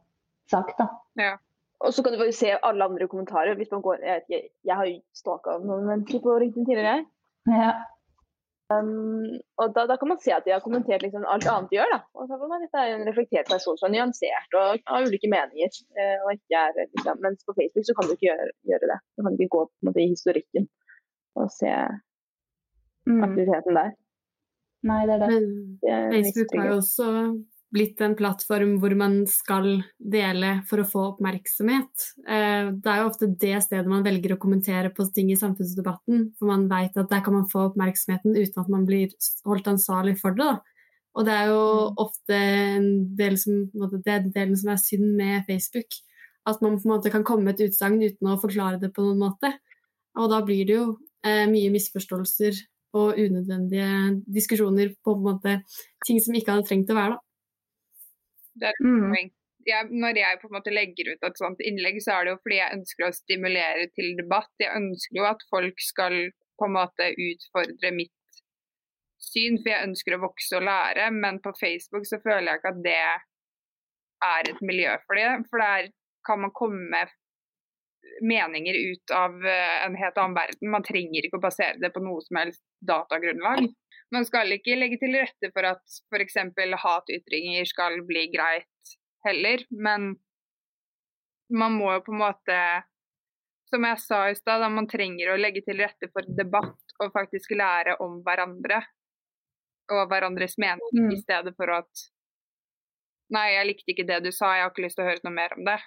sagt. 0.51 0.79
Da. 0.79 0.89
Og 1.83 1.95
så 1.95 2.03
kan 2.03 2.13
du 2.15 2.19
bare 2.19 2.35
se 2.35 2.51
alle 2.63 2.85
andre 2.85 3.09
kommentarer. 3.09 3.55
hvis 3.55 3.71
man 3.71 3.83
går, 3.83 4.03
Jeg, 4.03 4.15
vet 4.15 4.29
ikke, 4.31 4.49
jeg 4.65 4.77
har 4.77 4.87
jo 4.87 5.01
stalka 5.15 5.59
noen 5.63 5.87
mennesker 5.87 6.21
på 6.23 6.39
LinkedIn 6.43 6.67
tidligere. 6.67 6.93
jeg. 6.95 7.07
Ja. 7.63 7.73
Og 8.73 9.75
da, 9.77 9.87
da 9.87 9.97
kan 10.01 10.09
man 10.09 10.21
se 10.23 10.33
at 10.33 10.47
de 10.47 10.53
har 10.55 10.63
kommentert 10.65 11.03
liksom 11.05 11.27
alt 11.29 11.47
annet 11.47 11.71
de 11.71 11.77
gjør. 11.77 11.91
da. 11.93 11.99
Og 12.15 12.29
så, 12.29 12.39
«Nei, 12.49 12.61
Dette 12.63 12.79
er 12.83 12.95
en 12.97 13.07
reflektert 13.09 13.51
person 13.51 13.77
som 13.79 13.89
er 13.91 13.95
nyansert 13.99 14.55
og 14.59 14.79
har 14.87 15.05
ulike 15.07 15.29
meninger. 15.29 15.75
eh, 15.99 16.19
og 16.25 16.33
ikke 16.35 16.57
er, 16.67 16.73
liksom. 16.95 17.19
Mens 17.21 17.45
på 17.45 17.55
Facebook 17.59 17.85
så 17.87 17.95
kan 17.99 18.09
du 18.09 18.15
ikke 18.17 18.31
gjøre, 18.31 18.47
gjøre 18.71 18.89
det. 18.93 18.99
Du 19.17 19.23
kan 19.27 19.37
ikke 19.39 19.55
gå 19.57 19.61
på 19.67 19.75
en 19.83 19.91
måte, 19.91 20.01
i 20.03 20.09
historikken 20.15 20.69
og 21.37 21.51
se. 21.51 21.75
Aktiviteten 23.07 23.75
der. 23.75 23.93
Nei, 24.85 25.07
det 25.07 25.15
er 25.15 25.19
det. 25.23 25.41
Men 25.83 26.11
Facebook 26.13 26.55
har 26.59 26.67
jo 26.73 26.79
også 26.81 27.09
blitt 27.73 28.01
en 28.05 28.15
plattform 28.19 28.75
hvor 28.83 28.95
man 28.99 29.15
skal 29.27 29.83
dele 29.99 30.63
for 30.69 30.83
å 30.83 30.85
få 30.85 31.05
oppmerksomhet. 31.15 32.09
Eh, 32.29 32.71
Det 32.73 32.87
er 32.91 32.99
jo 33.01 33.09
ofte 33.09 33.29
det 33.39 33.63
stedet 33.63 33.87
man 33.89 34.03
velger 34.05 34.35
å 34.35 34.39
kommentere 34.43 34.91
på 34.93 35.07
ting 35.15 35.31
i 35.33 35.37
samfunnsdebatten, 35.41 36.35
for 36.39 36.47
man 36.47 36.69
vet 36.69 36.97
at 36.97 37.09
der 37.09 37.23
kan 37.25 37.33
man 37.33 37.49
få 37.49 37.71
oppmerksomheten 37.71 38.37
uten 38.37 38.61
at 38.61 38.69
man 38.69 38.85
blir 38.85 39.09
holdt 39.47 39.71
ansvarlig 39.73 40.19
for 40.21 40.33
det. 40.35 40.61
Og 41.15 41.25
det 41.25 41.33
er 41.33 41.47
jo 41.49 41.63
Mm. 41.91 41.95
ofte 41.99 42.35
en 42.35 43.17
del 43.17 43.37
som, 43.39 43.71
det 43.73 44.07
er 44.07 44.21
den 44.21 44.33
delen 44.33 44.57
som 44.57 44.71
er 44.71 44.77
synd 44.77 45.17
med 45.17 45.45
Facebook. 45.47 45.89
At 46.47 46.61
man 46.61 46.77
på 46.79 46.85
en 46.87 46.99
måte 46.99 47.11
kan 47.11 47.23
komme 47.25 47.45
med 47.45 47.61
et 47.61 47.71
utsagn 47.71 48.03
uten 48.03 48.29
å 48.29 48.41
forklare 48.41 48.81
det 48.81 48.93
på 48.93 49.03
noen 49.03 49.19
måte. 49.19 49.53
Og 50.17 50.29
da 50.29 50.43
blir 50.43 50.67
det 50.67 50.75
jo 50.77 50.99
eh, 51.25 51.47
mye 51.47 51.71
misforståelser 51.71 52.53
og 52.99 53.19
unødvendige 53.19 54.23
diskusjoner 54.29 54.93
på 55.05 55.15
en 55.17 55.23
måte 55.25 55.55
ting 56.07 56.19
som 56.21 56.35
ikke 56.37 56.53
hadde 56.55 56.67
trengt 56.69 56.91
å 56.93 56.99
være 56.99 57.15
da. 57.17 57.21
Det 58.61 58.69
er 58.69 58.75
et 58.77 58.85
Mm. 58.85 59.11
poeng. 59.13 59.31
Jeg, 59.65 59.89
når 59.91 60.17
jeg 60.19 60.39
på 60.43 60.49
en 60.49 60.57
måte 60.59 60.75
legger 60.75 61.13
ut 61.13 61.23
et 61.23 61.39
sånt 61.39 61.61
innlegg, 61.63 62.01
så 62.03 62.17
er 62.19 62.25
det 62.25 62.33
jo 62.33 62.41
fordi 62.43 62.57
jeg 62.59 62.75
ønsker 62.77 63.07
å 63.07 63.15
stimulere 63.15 63.85
til 63.95 64.17
debatt. 64.19 64.51
Jeg 64.59 64.75
ønsker 64.75 65.17
jo 65.17 65.25
at 65.25 65.45
folk 65.49 65.79
skal 65.79 66.33
på 66.59 66.67
en 66.67 66.75
måte 66.75 67.15
utfordre 67.15 67.93
mitt 67.95 68.13
syn, 69.23 69.57
for 69.63 69.71
jeg 69.71 69.87
ønsker 69.89 70.17
å 70.17 70.23
vokse 70.27 70.59
og 70.59 70.67
lære. 70.67 71.11
Men 71.15 71.39
på 71.39 71.55
Facebook 71.61 72.05
så 72.11 72.19
føler 72.21 72.51
jeg 72.51 72.59
ikke 72.59 72.75
at 72.75 72.83
det 72.83 72.99
er 74.23 74.51
et 74.51 74.61
miljø 74.61 74.97
for 75.07 75.15
det. 75.15 75.47
For 75.49 75.63
der 75.63 75.89
kan 76.27 76.41
man 76.43 76.51
komme 76.51 76.91
med 76.91 77.09
meninger 78.21 78.75
ut 78.93 79.15
av 79.15 79.39
eh, 79.47 79.87
en 79.87 79.95
helt 79.97 80.19
annen 80.19 80.37
verden. 80.37 80.71
Man 80.75 80.83
trenger 80.83 81.23
ikke 81.23 81.39
å 81.39 81.47
basere 81.47 81.79
det 81.81 81.93
på 81.95 82.03
noe 82.03 82.21
som 82.27 82.37
helst 82.43 82.63
datagrunnlag. 82.89 83.67
Man 84.13 84.27
skal 84.29 84.53
ikke 84.53 84.77
legge 84.77 84.99
til 85.01 85.15
rette 85.17 85.49
for 85.55 85.65
at 85.71 85.83
f.eks. 86.13 86.37
hatytringer 86.83 87.65
skal 87.69 88.01
bli 88.09 88.27
greit 88.35 88.97
heller, 89.25 89.63
men 89.71 90.15
man 91.53 91.77
må 91.79 91.93
jo 91.95 92.01
på 92.07 92.13
en 92.15 92.23
måte 92.25 92.59
Som 93.73 93.87
jeg 93.89 93.99
sa 94.03 94.19
i 94.29 94.35
stad, 94.37 94.61
man 94.69 94.85
trenger 94.85 95.31
å 95.33 95.39
legge 95.41 95.63
til 95.65 95.79
rette 95.81 96.11
for 96.13 96.27
debatt 96.37 96.93
og 97.01 97.13
faktisk 97.15 97.55
lære 97.57 97.95
om 98.05 98.19
hverandre 98.27 98.83
og 99.93 100.09
hverandres 100.11 100.59
mening, 100.61 100.93
Mm. 100.93 101.13
i 101.15 101.17
stedet 101.23 101.55
for 101.57 101.71
at 101.73 102.03
Nei, 103.33 103.55
jeg 103.55 103.67
likte 103.67 103.93
ikke 103.95 104.05
det 104.07 104.19
du 104.27 104.31
sa, 104.31 104.51
jeg 104.57 104.67
har 104.67 104.71
ikke 104.75 104.85
lyst 104.85 104.97
til 104.99 105.07
å 105.07 105.09
høre 105.09 105.25
noe 105.25 105.33
mer 105.33 105.55
om 105.57 105.65
det. 105.65 105.79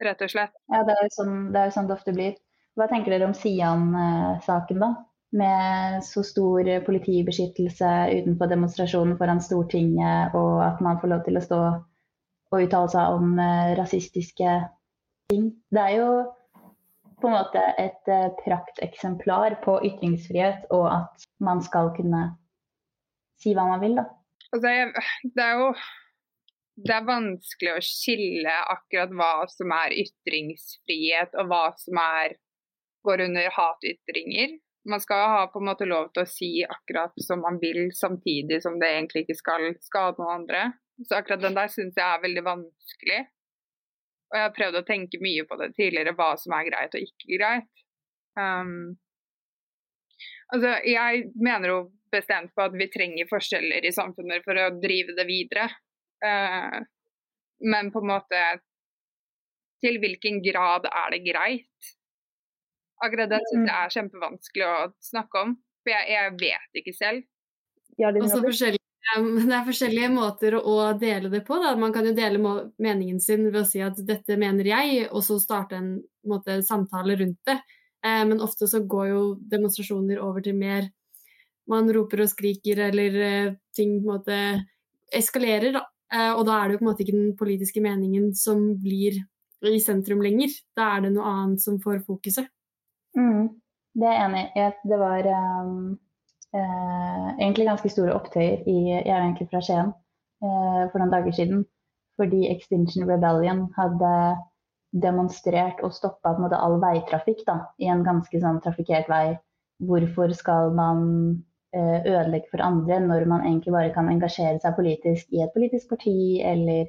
Rett 0.00 0.22
og 0.24 0.30
slett. 0.32 0.54
Ja, 0.72 0.80
det 0.88 0.94
er, 0.96 1.02
jo 1.04 1.12
sånn, 1.18 1.34
det 1.52 1.60
er 1.60 1.74
sånn 1.74 1.88
det 1.90 1.96
ofte 1.98 2.14
blir. 2.16 2.38
Hva 2.78 2.86
tenker 2.90 3.14
dere 3.14 3.28
om 3.28 3.36
Sian-saken, 3.36 4.82
da? 4.82 4.90
Med 5.36 6.02
så 6.02 6.24
stor 6.26 6.66
politibeskyttelse 6.86 7.90
utenfor 8.16 8.50
demonstrasjonen 8.50 9.18
foran 9.18 9.42
Stortinget, 9.44 10.34
og 10.34 10.58
at 10.64 10.82
man 10.82 10.98
får 11.02 11.12
lov 11.12 11.24
til 11.26 11.38
å 11.38 11.44
stå 11.44 11.60
og 12.50 12.64
uttale 12.64 12.90
seg 12.90 13.14
om 13.14 13.38
eh, 13.38 13.72
rasistiske 13.78 14.54
ting. 15.30 15.50
Det 15.70 15.82
er 15.84 15.96
jo 16.00 16.10
på 17.20 17.28
en 17.28 17.36
måte 17.36 17.62
et 17.78 18.10
eh, 18.10 18.28
prakteksemplar 18.40 19.60
på 19.64 19.78
ytringsfrihet, 19.86 20.66
og 20.74 20.88
at 20.90 21.28
man 21.38 21.62
skal 21.62 21.92
kunne 21.94 22.24
si 23.40 23.54
hva 23.54 23.68
man 23.70 23.82
vil, 23.84 24.00
da. 24.00 24.08
Altså, 24.50 24.72
jeg, 24.74 25.30
det 25.36 25.46
er 25.46 25.62
jo 25.62 25.72
det 26.80 26.94
er 26.96 27.04
vanskelig 27.06 27.72
å 27.74 27.82
skille 27.84 28.52
akkurat 28.72 29.12
hva 29.12 29.32
som 29.52 29.72
er 29.76 29.94
ytringsfrihet 30.00 31.34
og 31.40 31.50
hva 31.50 31.64
som 31.80 32.00
er, 32.00 32.38
går 33.06 33.24
under 33.26 33.50
hatytringer. 33.56 34.58
Man 34.90 35.00
skal 35.00 35.26
ha 35.28 35.42
på 35.52 35.60
en 35.60 35.68
måte 35.68 35.88
lov 35.88 36.08
til 36.14 36.24
å 36.24 36.30
si 36.30 36.50
akkurat 36.64 37.12
som 37.20 37.42
man 37.44 37.58
vil, 37.60 37.90
samtidig 37.96 38.62
som 38.64 38.78
det 38.80 38.88
egentlig 38.94 39.26
ikke 39.26 39.38
skal 39.40 39.66
skade 39.84 40.20
noen 40.20 40.40
andre. 40.40 40.62
Så 41.04 41.18
akkurat 41.18 41.42
den 41.44 41.56
der 41.56 41.68
syns 41.72 41.98
jeg 41.98 42.06
er 42.06 42.24
veldig 42.24 42.44
vanskelig. 42.46 43.20
Og 44.30 44.38
jeg 44.38 44.46
har 44.46 44.56
prøvd 44.56 44.80
å 44.80 44.86
tenke 44.86 45.20
mye 45.22 45.44
på 45.48 45.58
det 45.60 45.72
tidligere, 45.76 46.14
hva 46.16 46.32
som 46.38 46.54
er 46.54 46.68
greit 46.68 46.96
og 46.96 47.06
ikke 47.06 47.36
greit. 47.36 47.84
Um, 48.38 48.94
altså, 50.54 50.76
jeg 50.86 51.24
mener 51.34 51.72
jo 51.72 51.80
bestemt 52.14 52.54
på 52.54 52.64
at 52.66 52.76
vi 52.78 52.88
trenger 52.92 53.28
forskjeller 53.30 53.86
i 53.86 53.94
samfunnet 53.94 54.46
for 54.46 54.58
å 54.58 54.70
drive 54.82 55.16
det 55.18 55.26
videre. 55.28 55.66
Uh, 56.24 56.78
men 57.60 57.90
på 57.92 58.00
en 58.00 58.12
måte 58.14 58.40
Til 59.80 59.96
hvilken 59.96 60.42
grad 60.44 60.84
er 60.84 61.14
det 61.14 61.22
greit? 61.24 61.92
Akkurat 63.00 63.32
det 63.32 63.40
syns 63.48 63.68
jeg 63.70 63.76
er 63.76 63.94
kjempevanskelig 63.96 64.68
å 64.68 64.76
snakke 65.04 65.44
om. 65.46 65.56
For 65.80 65.94
jeg, 65.94 66.06
jeg 66.12 66.36
vet 66.40 66.80
ikke 66.82 66.96
selv. 66.96 67.26
Ja, 68.00 68.12
det, 68.12 68.22
det, 68.24 69.54
er 69.56 69.66
forskjellige 69.66 70.10
måter 70.12 70.56
å 70.60 70.76
dele 71.00 71.30
det 71.32 71.42
på. 71.46 71.58
Da. 71.62 71.72
Man 71.80 71.92
kan 71.92 72.06
jo 72.06 72.14
dele 72.16 72.40
meningen 72.80 73.20
sin 73.20 73.48
ved 73.48 73.62
å 73.62 73.68
si 73.68 73.82
at 73.84 73.98
'dette 73.98 74.36
mener 74.40 74.68
jeg', 74.68 75.08
og 75.10 75.24
så 75.24 75.40
starte 75.40 75.80
en 75.80 75.94
måte, 76.28 76.60
samtale 76.66 77.16
rundt 77.20 77.40
det. 77.48 77.58
Eh, 78.04 78.24
men 78.28 78.40
ofte 78.40 78.68
så 78.68 78.82
går 78.84 79.06
jo 79.08 79.22
demonstrasjoner 79.50 80.20
over 80.24 80.44
til 80.44 80.56
mer 80.56 80.88
man 81.70 81.90
roper 81.92 82.24
og 82.24 82.30
skriker, 82.32 82.86
eller 82.90 83.18
eh, 83.24 83.56
ting 83.76 83.98
på 84.00 84.06
en 84.08 84.14
måte 84.14 84.38
eskalerer. 85.16 85.74
Da. 85.76 85.84
Eh, 86.12 86.32
og 86.34 86.46
da 86.48 86.60
er 86.60 86.68
det 86.68 86.76
jo 86.76 86.80
på 86.80 86.86
en 86.86 86.90
måte 86.92 87.04
ikke 87.04 87.18
den 87.18 87.36
politiske 87.38 87.82
meningen 87.84 88.32
som 88.36 88.62
blir 88.80 89.20
i 89.68 89.80
sentrum 89.82 90.22
lenger. 90.24 90.54
Da 90.76 90.94
er 90.96 91.04
det 91.04 91.14
noe 91.14 91.28
annet 91.28 91.62
som 91.64 91.78
får 91.82 92.02
fokuset. 92.06 92.48
Mm, 93.18 93.48
det 93.98 94.06
er 94.06 94.14
jeg 94.16 94.28
enig 94.28 94.44
i. 94.54 94.68
Det 94.92 94.98
var 95.00 95.28
um, 95.64 95.98
eh, 96.54 97.26
egentlig 97.40 97.66
ganske 97.70 97.90
store 97.92 98.14
opptøyer 98.14 98.62
i 98.70 98.78
Jeg 98.92 99.08
er 99.08 99.18
egentlig 99.22 99.48
fra 99.50 99.62
Skien 99.64 99.90
eh, 99.90 100.84
for 100.92 101.00
noen 101.00 101.12
dager 101.14 101.36
siden. 101.36 101.66
Fordi 102.20 102.46
Extinction 102.52 103.08
Rebellion 103.08 103.68
hadde 103.78 104.14
demonstrert 104.90 105.78
og 105.86 105.94
stoppa 105.94 106.34
all 106.34 106.80
veitrafikk 106.82 107.44
da, 107.46 107.60
i 107.78 107.86
en 107.88 108.02
ganske 108.04 108.40
sånn 108.42 108.58
trafikkert 108.60 109.08
vei. 109.08 109.38
Hvorfor 109.80 110.34
skal 110.36 110.74
man 110.76 111.06
Eh, 111.72 112.00
ødelegge 112.06 112.50
for 112.50 112.58
andre 112.66 112.96
når 113.00 113.24
man 113.30 113.44
egentlig 113.46 113.72
bare 113.72 113.92
kan 113.94 114.08
engasjere 114.10 114.58
seg 114.58 114.72
politisk 114.74 115.28
i 115.30 115.38
et 115.44 115.52
politisk 115.54 115.92
parti 115.92 116.42
eller 116.42 116.88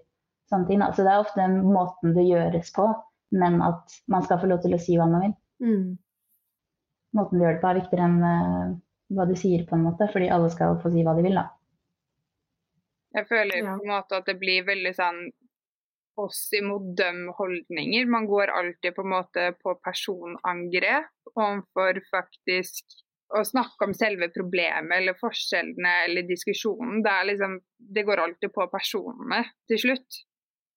sånne 0.49 0.65
ting. 0.69 0.81
Så 0.81 1.05
det 1.05 1.11
er 1.11 1.21
ofte 1.21 1.45
måten 1.51 2.15
det 2.15 2.25
gjøres 2.25 2.71
på, 2.73 2.87
men 3.37 3.59
at 3.61 3.93
man 4.09 4.25
skal 4.25 4.39
få 4.41 4.49
lov 4.49 4.63
til 4.63 4.73
å 4.73 4.79
si 4.81 4.97
hva 4.97 5.05
man 5.11 5.27
vil. 5.27 5.35
Mm. 5.61 5.83
Måten 7.17 7.39
du 7.39 7.45
gjør 7.45 7.57
det 7.57 7.61
på 7.63 7.69
er 7.69 7.79
viktigere 7.81 8.07
enn 8.07 8.21
uh, 8.23 8.75
hva 9.11 9.27
du 9.27 9.35
sier, 9.35 9.65
på 9.67 9.75
en 9.75 9.85
måte, 9.89 10.07
fordi 10.13 10.29
alle 10.31 10.51
skal 10.53 10.77
få 10.81 10.91
si 10.93 11.03
hva 11.03 11.15
de 11.17 11.25
vil, 11.25 11.35
da. 11.39 11.49
Jeg 13.11 13.27
føler 13.27 13.57
ja. 13.59 13.75
på 13.75 13.83
en 13.83 13.91
måte 13.91 14.19
at 14.21 14.29
det 14.29 14.37
blir 14.39 14.63
veldig 14.67 14.93
sånn 14.95 15.21
oss 16.21 16.41
imot 16.55 16.91
dem-holdninger. 16.97 18.07
Man 18.11 18.27
går 18.27 18.51
alltid 18.55 18.95
på 18.95 19.03
en 19.03 19.13
måte 19.13 19.45
på 19.59 19.75
personangrep 19.83 21.31
overfor 21.35 22.01
faktisk 22.11 22.99
å 23.31 23.43
snakke 23.47 23.87
om 23.87 23.93
selve 23.95 24.27
problemet 24.33 24.97
eller 24.97 25.15
forskjellene 25.19 25.93
eller 26.07 26.27
diskusjonen. 26.27 26.99
Det, 27.03 27.15
liksom, 27.31 27.55
det 27.95 28.03
går 28.07 28.23
alltid 28.25 28.53
på 28.53 28.67
personene 28.71 29.45
til 29.71 29.79
slutt. 29.85 30.19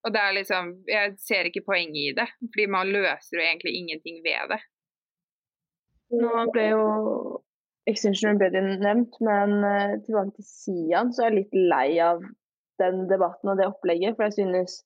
Og 0.05 0.12
det 0.12 0.21
er 0.21 0.35
liksom 0.37 0.67
Jeg 0.87 1.14
ser 1.19 1.49
ikke 1.49 1.64
poenget 1.64 2.01
i 2.03 2.14
det, 2.18 2.29
fordi 2.44 2.66
man 2.70 2.92
løser 2.92 3.38
jo 3.38 3.42
egentlig 3.42 3.75
ingenting 3.81 4.20
ved 4.27 4.53
det. 4.53 4.61
Nå 6.20 6.46
ble 6.55 6.64
jo 6.70 6.85
Extinction 7.90 8.33
Rebellion 8.33 8.81
nevnt, 8.81 9.16
men 9.24 9.59
uh, 9.61 9.94
tilbake 10.07 10.33
til 10.38 10.46
Sian, 10.48 11.12
så 11.12 11.24
er 11.24 11.33
jeg 11.33 11.38
litt 11.42 11.57
lei 11.72 11.88
av 12.00 12.22
den 12.81 13.05
debatten 13.11 13.53
og 13.53 13.61
det 13.61 13.68
opplegget. 13.68 14.16
For 14.16 14.29
jeg 14.29 14.37
synes, 14.38 14.79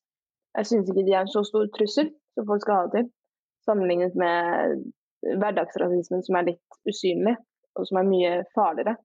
jeg 0.59 0.71
synes 0.71 0.91
ikke 0.91 1.07
de 1.07 1.15
er 1.15 1.25
en 1.25 1.33
så 1.33 1.45
stor 1.47 1.69
trussel 1.77 2.11
som 2.35 2.49
folk 2.49 2.65
skal 2.65 2.81
ha 2.81 2.87
det 2.89 2.97
til. 2.97 3.11
Sammenlignet 3.69 4.17
med 4.19 4.87
hverdagsrasismen 5.43 6.25
som 6.27 6.39
er 6.39 6.51
litt 6.53 6.79
usynlig 6.89 7.37
og 7.79 7.87
som 7.87 8.01
er 8.01 8.09
mye 8.09 8.33
farligere. 8.57 8.97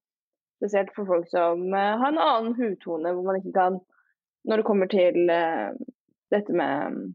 Spesielt 0.62 0.94
for 0.96 1.10
folk 1.10 1.28
som 1.30 1.66
uh, 1.74 1.98
har 2.02 2.14
en 2.14 2.22
annen 2.24 2.56
hudtone, 2.58 3.14
hvor 3.14 3.28
man 3.28 3.42
ikke 3.42 3.58
kan 3.58 3.82
Når 4.44 4.60
det 4.60 4.66
kommer 4.68 4.88
til 4.92 5.30
uh, 5.32 5.72
dette 6.34 6.52
med 6.52 7.14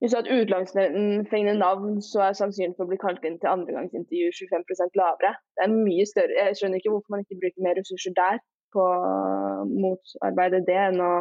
Hvis 0.00 0.12
du 0.12 0.16
har 0.16 0.24
et 0.24 0.34
utenlandsfengende 0.36 1.54
navn, 1.58 2.00
så 2.02 2.26
er 2.26 2.36
sannsynligheten 2.36 2.76
for 2.76 2.86
å 2.86 2.90
bli 2.90 2.98
kalt 3.00 3.22
inn 3.24 3.38
til 3.40 3.52
andregangsintervju 3.52 4.32
25% 4.36 4.98
lavere. 5.00 5.30
Det 5.56 5.64
er 5.64 5.76
mye 5.76 6.06
større. 6.10 6.34
Jeg 6.40 6.58
skjønner 6.58 6.80
ikke 6.80 6.92
hvorfor 6.92 7.14
man 7.14 7.22
ikke 7.24 7.40
bruker 7.42 7.66
mer 7.66 7.78
ressurser 7.78 8.16
der 8.18 8.40
på 8.74 8.84
å 8.84 9.64
motarbeide 9.70 10.64
det, 10.66 10.80
enn 10.90 11.00
å 11.00 11.12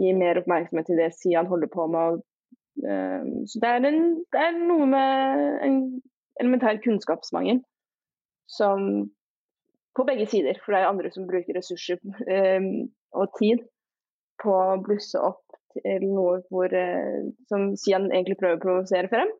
gi 0.00 0.14
mer 0.16 0.40
oppmerksomhet 0.40 0.88
til 0.88 1.02
det 1.02 1.10
Sian 1.18 1.50
holder 1.50 1.70
på 1.72 1.88
med. 1.92 2.22
Uh, 2.82 3.42
så 3.50 3.60
det 3.60 3.68
er, 3.68 3.88
en, 3.90 4.06
det 4.32 4.44
er 4.46 4.54
noe 4.56 4.86
med 4.88 5.42
en 5.66 5.76
elementær 6.40 6.80
kunnskapsmangel 6.84 7.60
som 8.48 9.10
på 9.96 10.06
begge 10.08 10.24
sider, 10.30 10.56
for 10.62 10.72
det 10.72 10.80
er 10.80 10.88
andre 10.88 11.10
som 11.12 11.28
bruker 11.28 11.58
ressurser 11.58 12.00
um, 12.00 12.88
og 13.12 13.34
tid 13.36 13.60
på 14.42 14.54
å 14.56 14.80
blusse 14.82 15.20
opp 15.20 15.41
til 15.76 16.08
noe 16.10 16.40
hvor, 16.52 16.72
uh, 16.72 17.30
som 17.50 17.72
Sian 17.80 18.10
egentlig 18.10 18.38
prøver 18.40 18.58
å 18.58 18.64
provosere 18.64 19.10
frem. 19.12 19.30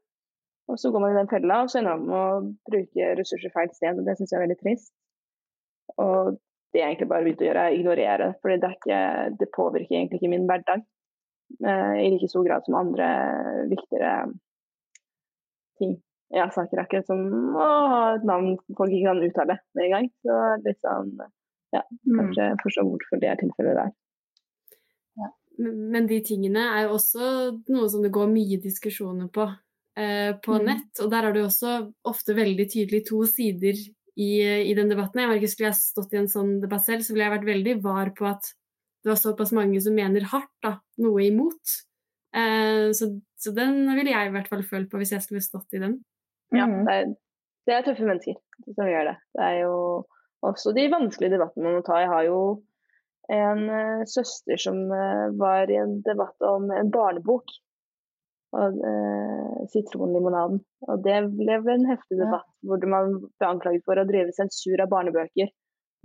Og 0.71 0.79
så 0.79 0.93
går 0.93 1.03
man 1.03 1.15
i 1.15 1.19
den 1.19 1.31
fella 1.31 1.63
og 1.65 1.73
så 1.73 1.81
ender 1.81 1.99
man 1.99 2.09
med 2.09 2.19
å 2.19 2.71
bruke 2.71 3.13
ressurser 3.19 3.53
feil 3.55 3.73
sted. 3.75 3.99
og 3.99 4.07
Det 4.07 4.17
syns 4.19 4.33
jeg 4.33 4.39
er 4.39 4.45
veldig 4.47 4.61
trist. 4.61 4.93
Og 6.01 6.39
det 6.73 6.81
jeg 6.81 6.89
egentlig 6.89 7.11
bare 7.11 7.27
begynte 7.27 7.45
å 7.45 7.49
gjøre, 7.49 7.65
er 7.67 7.77
ignorere 7.77 8.23
det. 8.23 8.31
For 8.41 8.55
det, 8.55 8.73
det, 9.41 9.51
påvirker 9.57 9.99
egentlig 9.99 10.23
ikke 10.23 10.33
min 10.33 10.47
hverdag 10.49 10.87
uh, 11.67 11.97
i 11.99 12.09
like 12.15 12.31
stor 12.31 12.47
grad 12.47 12.65
som 12.69 12.79
andre 12.79 13.11
viktigere 13.73 14.15
ting 15.81 15.99
ja, 16.33 16.47
saker 16.49 16.81
akkurat 16.81 17.07
som 17.07 17.21
å 17.61 17.69
ha 17.93 18.03
et 18.17 18.25
navn 18.25 18.55
folk 18.79 18.93
ikke 18.93 19.11
kan 19.11 19.25
uttale 19.27 19.59
med 19.77 19.85
en 19.85 19.95
gang. 19.97 20.07
Så 20.25 20.39
litt 20.65 20.81
sånn 20.81 21.11
ja, 21.73 21.83
mm. 21.83 22.17
kanskje 22.17 22.47
mm. 22.55 22.63
forstå 22.63 22.87
hvorfor 22.89 23.21
det 23.21 23.29
er 23.33 23.41
tilfellet 23.41 23.79
der. 23.81 23.93
Men 25.61 26.07
de 26.09 26.21
tingene 26.25 26.63
er 26.73 26.87
jo 26.87 26.97
også 26.97 27.27
noe 27.73 27.91
som 27.93 28.05
det 28.05 28.13
går 28.15 28.31
mye 28.31 28.61
diskusjoner 28.63 29.29
på 29.33 29.45
eh, 29.99 30.33
på 30.43 30.57
mm. 30.57 30.65
nett. 30.69 31.03
Og 31.05 31.11
der 31.13 31.29
er 31.29 31.35
det 31.35 31.43
jo 31.43 31.51
også 31.51 31.75
ofte 32.09 32.37
veldig 32.39 32.69
tydelig 32.73 33.05
to 33.11 33.23
sider 33.29 33.77
i, 34.15 34.31
i 34.41 34.75
den 34.77 34.93
debatten. 34.93 35.23
Jeg 35.23 35.33
merker 35.33 35.53
Skulle 35.53 35.71
jeg 35.71 35.81
stått 35.81 36.17
i 36.17 36.21
en 36.23 36.31
sånn 36.33 36.59
debatt 36.63 36.85
selv, 36.87 37.05
så 37.05 37.15
ville 37.15 37.29
jeg 37.29 37.37
vært 37.37 37.51
veldig 37.53 37.79
var 37.85 38.13
på 38.17 38.29
at 38.31 38.53
det 39.03 39.11
var 39.11 39.19
såpass 39.19 39.51
mange 39.57 39.81
som 39.83 39.97
mener 39.99 40.29
hardt 40.31 40.53
da, 40.63 40.77
noe 41.03 41.25
imot. 41.27 41.77
Eh, 42.37 42.93
så, 42.95 43.09
så 43.41 43.53
den 43.57 43.83
ville 43.97 44.13
jeg 44.13 44.29
i 44.29 44.35
hvert 44.37 44.51
fall 44.51 44.63
følt 44.67 44.91
på 44.93 45.01
hvis 45.01 45.15
jeg 45.17 45.25
skulle 45.25 45.45
stått 45.45 45.75
i 45.77 45.83
den. 45.83 45.99
Ja, 46.55 46.69
mm. 46.69 46.83
det 46.87 46.95
er, 46.95 47.15
det 47.67 47.75
er, 47.75 47.87
tøffe 47.87 48.07
mennesker 48.07 48.39
som 48.77 48.91
gjør 48.91 49.11
det. 49.11 49.17
Det 49.37 49.49
er 49.49 49.57
jo 49.65 49.75
også 50.47 50.75
de 50.77 50.87
vanskelige 50.93 51.35
debattene 51.35 51.67
man 51.67 51.81
må 51.81 51.87
ta. 51.87 51.99
Jeg 52.03 52.13
har 52.13 52.29
jo 52.29 52.39
en 53.33 53.67
uh, 53.71 54.05
søster 54.09 54.61
som 54.61 54.79
uh, 54.93 55.33
var 55.41 55.71
i 55.71 55.79
en 55.81 56.01
debatt 56.07 56.47
om 56.47 56.71
en 56.75 56.93
barnebok. 56.93 57.55
Og, 58.53 58.79
uh, 58.85 59.65
'Sitronlimonaden'. 59.73 60.61
Og 60.89 61.05
det 61.07 61.19
ble 61.33 61.57
en 61.57 61.89
heftig 61.89 62.19
debatt 62.21 62.45
ja. 62.45 62.69
hvor 62.69 62.87
man 62.95 63.19
ble 63.25 63.49
anklaget 63.49 63.85
for 63.89 64.01
å 64.01 64.09
drive 64.09 64.35
sensur 64.37 64.83
av 64.83 64.93
barnebøker. 64.93 65.53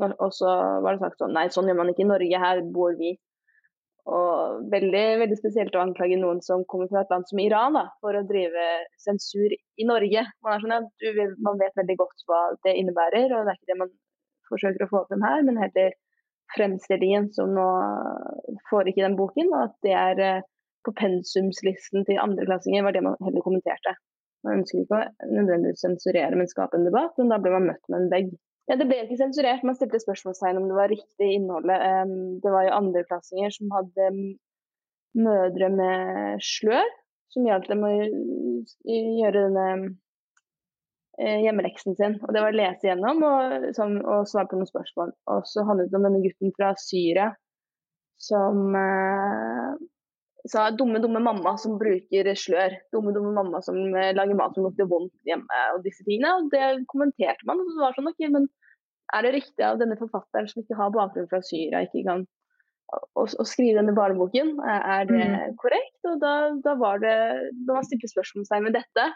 Og 0.08 0.30
så 0.34 0.52
var 0.86 0.94
det 0.94 1.02
sagt 1.02 1.24
sånn 1.24 1.34
Nei, 1.34 1.48
sånn 1.50 1.70
gjør 1.70 1.80
man 1.80 1.90
ikke 1.92 2.06
i 2.06 2.12
Norge, 2.12 2.42
her 2.44 2.62
bor 2.74 2.94
vi. 3.00 3.16
Og 4.08 4.68
veldig, 4.72 5.06
veldig 5.20 5.36
spesielt 5.36 5.76
å 5.76 5.82
anklage 5.84 6.16
noen 6.20 6.40
som 6.46 6.64
kommer 6.72 6.88
fra 6.88 7.02
et 7.04 7.10
land 7.12 7.28
som 7.28 7.42
Iran 7.44 7.76
da, 7.76 7.88
for 8.00 8.16
å 8.16 8.24
drive 8.30 8.68
sensur 9.04 9.52
i 9.52 9.88
Norge. 9.90 10.24
Man, 10.46 10.62
sånn, 10.64 10.76
ja, 10.78 10.84
du, 11.04 11.36
man, 11.44 11.60
vet 11.60 11.76
veldig 11.76 11.98
godt 12.00 12.28
hva 12.30 12.44
det 12.64 12.78
innebærer, 12.80 13.34
og 13.36 13.44
det 13.44 13.52
er 13.52 13.60
ikke 13.60 13.74
det 13.74 13.82
man 13.82 13.92
forsøker 14.48 14.86
å 14.86 14.92
få 14.94 15.04
frem 15.10 15.26
her, 15.28 15.44
men 15.44 15.60
heller 15.60 15.98
fremstillingen 16.56 17.30
som 17.36 17.54
nå 17.56 17.68
foregikk 18.70 19.02
i 19.02 19.06
den 19.06 19.18
boken, 19.20 19.52
og 19.54 19.68
at 19.68 19.76
det 19.86 19.96
er 20.00 20.24
eh, 20.24 20.46
på 20.88 20.94
pensumslisten 20.98 22.06
til 22.08 22.22
andreklassinger, 22.24 22.86
var 22.86 22.96
det 22.96 23.04
man 23.04 23.18
heller 23.26 23.44
kommenterte. 23.44 23.96
Man 24.46 24.62
ønsker 24.62 24.84
ikke 24.84 25.00
å 25.00 25.32
nødvendigvis 25.34 25.84
sensurere, 25.84 26.38
men 26.40 26.50
skape 26.50 26.78
en 26.78 26.88
debatt, 26.88 27.18
men 27.20 27.34
da 27.34 27.40
ble 27.42 27.52
man 27.56 27.68
møtt 27.72 27.92
med 27.92 28.06
en 28.06 28.12
vegg. 28.14 28.30
Ja, 28.68 28.76
Det 28.80 28.88
ble 28.88 29.00
ikke 29.04 29.20
sensurert. 29.20 29.64
Man 29.68 29.78
stilte 29.80 30.00
spørsmålstegn 30.04 30.60
om 30.60 30.68
det 30.68 30.76
var 30.76 30.92
riktig 30.92 31.28
innholdet. 31.38 31.84
Det 32.44 32.52
var 32.52 32.68
jo 32.68 32.76
andreklassinger 32.76 33.54
som 33.56 33.72
hadde 33.72 34.10
mødre 35.18 35.70
med 35.72 36.44
slør, 36.44 36.90
som 37.34 37.48
hjalp 37.48 37.68
dem 37.72 37.86
å 37.88 37.92
gjøre 37.94 39.46
denne 39.48 39.68
hjemmeleksen 41.18 41.96
sin. 41.98 42.20
og 42.22 42.34
Det 42.34 42.42
var 42.44 42.54
å 42.54 42.58
lese 42.60 42.90
gjennom 42.90 43.24
og, 43.26 43.68
som, 43.78 43.96
og 44.06 44.28
svare 44.30 44.50
på 44.52 44.60
noen 44.60 44.70
spørsmål. 44.70 45.14
Og 45.34 45.48
så 45.50 45.66
handlet 45.66 45.90
det 45.92 45.98
om 45.98 46.06
denne 46.06 46.22
gutten 46.22 46.54
fra 46.58 46.74
Syria 46.82 47.32
som 48.18 48.76
eh, 48.76 49.74
sa 50.50 50.70
'dumme, 50.72 51.00
dumme 51.00 51.20
mamma 51.20 51.58
som 51.58 51.78
bruker 51.78 52.32
slør'. 52.34 52.78
'Dumme, 52.92 53.14
dumme 53.14 53.34
mamma 53.34 53.62
som 53.62 53.78
eh, 53.96 54.14
lager 54.16 54.38
mat 54.38 54.56
som 54.56 54.66
lukter 54.66 54.90
vondt 54.90 55.14
hjemme', 55.30 55.66
og 55.76 55.84
disse 55.86 56.06
tingene. 56.08 56.34
Og 56.40 56.50
det 56.54 56.88
kommenterte 56.94 57.46
man. 57.46 57.62
Og 57.62 57.70
så 57.74 57.84
var 57.84 57.94
det 57.94 58.02
sånn, 58.02 58.12
ok, 58.14 58.26
men 58.34 58.50
er 59.16 59.24
det 59.24 59.36
riktig 59.38 59.64
av 59.64 59.78
denne 59.80 60.00
forfatteren 60.00 60.50
som 60.50 60.64
ikke 60.64 60.80
har 60.80 60.96
bakgrunn 60.96 61.30
fra 61.32 61.42
Syria, 61.46 61.86
ikke 61.86 62.04
kan 62.08 62.26
å, 63.16 63.24
å 63.24 63.46
skrive 63.48 63.80
denne 63.80 63.96
barneboken? 63.96 64.58
Er 64.64 65.08
det 65.08 65.24
mm. 65.24 65.56
korrekt? 65.62 66.00
Og 66.08 66.20
da, 66.24 66.34
da 66.64 66.76
var 66.80 67.02
det 67.04 67.16
Da 67.68 67.78
man 67.78 67.88
stilte 67.88 68.10
spørsmålstegn 68.12 68.68
med 68.68 68.78
dette, 68.80 69.10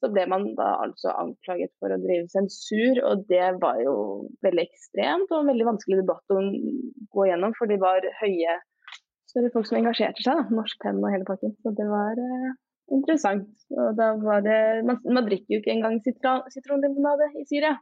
så 0.00 0.08
ble 0.12 0.24
man 0.32 0.46
da 0.56 0.70
altså 0.84 1.12
anklaget 1.20 1.72
for 1.80 1.92
å 1.92 2.00
drive 2.00 2.30
sensur, 2.32 3.00
og 3.04 3.26
det 3.28 3.52
var 3.60 3.80
jo 3.84 3.94
veldig 4.44 4.64
ekstremt 4.64 5.28
og 5.28 5.42
en 5.42 5.52
veldig 5.52 5.68
vanskelig 5.68 6.00
debatt 6.00 6.34
å 6.34 6.40
gå 7.16 7.28
gjennom, 7.28 7.54
for 7.58 7.70
de 7.70 7.76
var 7.82 8.06
høye 8.22 8.56
større 9.30 9.52
folk 9.54 9.68
som 9.68 9.78
engasjerte 9.80 10.24
seg, 10.24 10.40
da, 10.40 10.56
norsk 10.60 10.80
penn 10.82 11.02
og 11.02 11.12
hele 11.12 11.28
pakken. 11.28 11.52
Så 11.62 11.72
det 11.78 11.86
var 11.90 12.18
eh, 12.18 12.48
interessant. 12.96 13.50
Og 13.76 13.92
da 13.98 14.12
var 14.22 14.44
det 14.46 14.60
man, 14.88 15.00
man 15.06 15.28
drikker 15.28 15.56
jo 15.56 15.60
ikke 15.62 15.74
engang 15.76 16.00
sitronlimonade 16.02 17.30
i 17.38 17.46
Syria. 17.50 17.76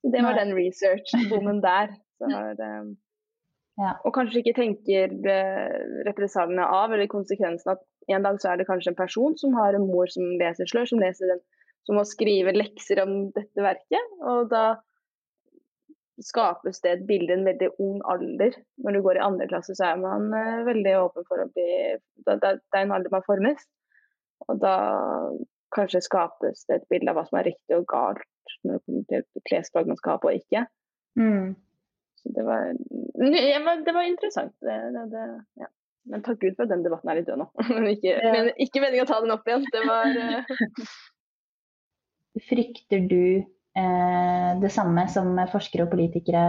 Så 0.00 0.10
det 0.10 0.24
var 0.24 0.34
Nei. 0.34 0.40
den 0.40 0.56
research-bommen 0.58 1.60
der. 1.62 1.92
Var, 2.24 2.64
eh, 2.64 2.88
ja. 3.78 3.92
Og 4.02 4.14
kanskje 4.16 4.42
ikke 4.42 4.56
tenker 4.56 5.14
eh, 5.34 5.76
represaliene 6.08 6.66
av, 6.66 6.90
eller 6.94 7.10
konsekvensen 7.10 7.76
at 7.76 7.84
en 8.08 8.24
dag 8.24 8.40
så 8.40 8.52
er 8.52 8.58
det 8.58 8.66
kanskje 8.66 8.94
en 8.94 8.98
person 8.98 9.36
som 9.38 9.54
har 9.58 9.76
en 9.76 9.86
mor 9.86 10.10
som 10.10 10.24
leser 10.40 10.66
slør, 10.70 10.88
som 10.90 11.02
leser 11.02 11.30
den 11.30 11.44
som 11.88 12.00
å 12.00 12.06
skrive 12.06 12.52
lekser 12.52 13.00
om 13.00 13.30
dette 13.32 13.64
verket. 13.64 14.14
Og 14.20 14.50
da 14.52 14.76
skapes 16.24 16.82
det 16.84 16.92
et 16.92 17.04
bilde 17.08 17.32
i 17.32 17.38
en 17.38 17.46
veldig 17.46 17.68
ung 17.82 18.00
alder. 18.12 18.56
Når 18.84 18.96
du 18.96 19.02
går 19.06 19.20
i 19.20 19.24
andre 19.24 19.48
klasse, 19.50 19.76
så 19.78 19.92
er 19.92 20.02
man 20.02 20.28
uh, 20.34 20.66
veldig 20.68 20.96
åpen 21.00 21.28
for 21.28 21.42
å 21.42 21.50
bli 21.54 21.68
Det, 22.26 22.38
er 22.42 22.82
en 22.82 22.96
alder 22.96 23.14
man 23.14 23.24
formes. 23.26 23.62
Og 24.48 24.58
da 24.62 24.74
kanskje 25.74 26.04
skapes 26.04 26.66
det 26.68 26.78
et 26.78 26.90
bilde 26.92 27.12
av 27.12 27.18
hva 27.18 27.24
som 27.28 27.40
er 27.40 27.50
riktig 27.50 27.76
og 27.76 27.88
galt 27.90 28.24
når 28.64 28.78
det 28.78 28.84
kommer 28.86 29.08
til 29.10 29.42
klesplagg 29.48 29.88
man 29.90 29.98
skal 29.98 30.14
ha 30.14 30.20
på 30.22 30.30
og 30.30 30.38
ikke. 30.38 30.62
Mm. 31.20 31.56
Så 32.18 32.32
det 32.34 32.44
var, 32.46 32.70
det 33.84 33.94
var 33.94 34.06
interessant. 34.08 34.54
Det, 34.64 34.78
det, 35.12 35.26
ja. 35.60 35.68
Men 36.08 36.24
takk 36.24 36.40
Gud 36.40 36.56
for 36.56 36.64
at 36.64 36.72
den 36.72 36.86
debatten 36.86 37.10
er 37.12 37.20
litt 37.20 37.28
død 37.28 37.42
nå. 37.42 37.46
Men 37.74 37.90
ikke, 37.92 38.14
men, 38.24 38.50
ikke 38.64 38.80
meningen 38.80 39.04
å 39.04 39.10
ta 39.10 39.18
den 39.20 39.34
opp 39.34 39.48
igjen. 39.48 39.66
Det 39.74 39.82
var 39.84 40.16
uh... 40.16 40.54
Frykter 42.46 43.02
du 43.10 43.22
eh, 43.40 44.50
det 44.62 44.70
samme 44.74 45.06
som 45.10 45.34
forskere 45.52 45.86
og 45.86 45.92
politikere 45.92 46.46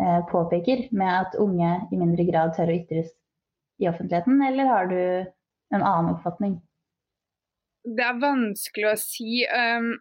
eh, 0.00 0.20
påpeker, 0.30 0.86
med 0.96 1.10
at 1.12 1.36
unge 1.40 1.72
i 1.92 2.00
mindre 2.00 2.26
grad 2.28 2.54
tør 2.56 2.72
å 2.72 2.78
ytres 2.78 3.12
i 3.80 3.88
offentligheten, 3.88 4.40
eller 4.44 4.68
har 4.68 4.90
du 4.90 5.00
en 5.74 5.82
annen 5.82 6.14
oppfatning? 6.14 6.58
Det 7.84 8.04
er 8.04 8.20
vanskelig 8.20 8.90
å 8.90 8.96
si. 9.00 9.44
Um, 9.48 9.94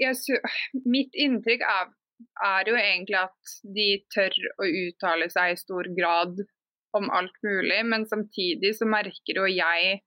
jeg, 0.00 0.40
mitt 0.84 1.16
inntrykk 1.16 1.64
er, 1.64 1.92
er, 2.44 2.68
jo 2.68 2.76
egentlig 2.80 3.20
at 3.22 3.54
de 3.76 3.88
tør 4.12 4.36
å 4.60 4.68
uttale 4.68 5.30
seg 5.32 5.54
i 5.54 5.60
stor 5.60 5.88
grad 5.96 6.44
om 6.94 7.08
alt 7.10 7.36
mulig, 7.46 7.80
men 7.90 8.06
samtidig 8.06 8.74
så 8.78 8.86
merker 8.88 9.40
jo 9.40 9.48
jeg 9.50 9.98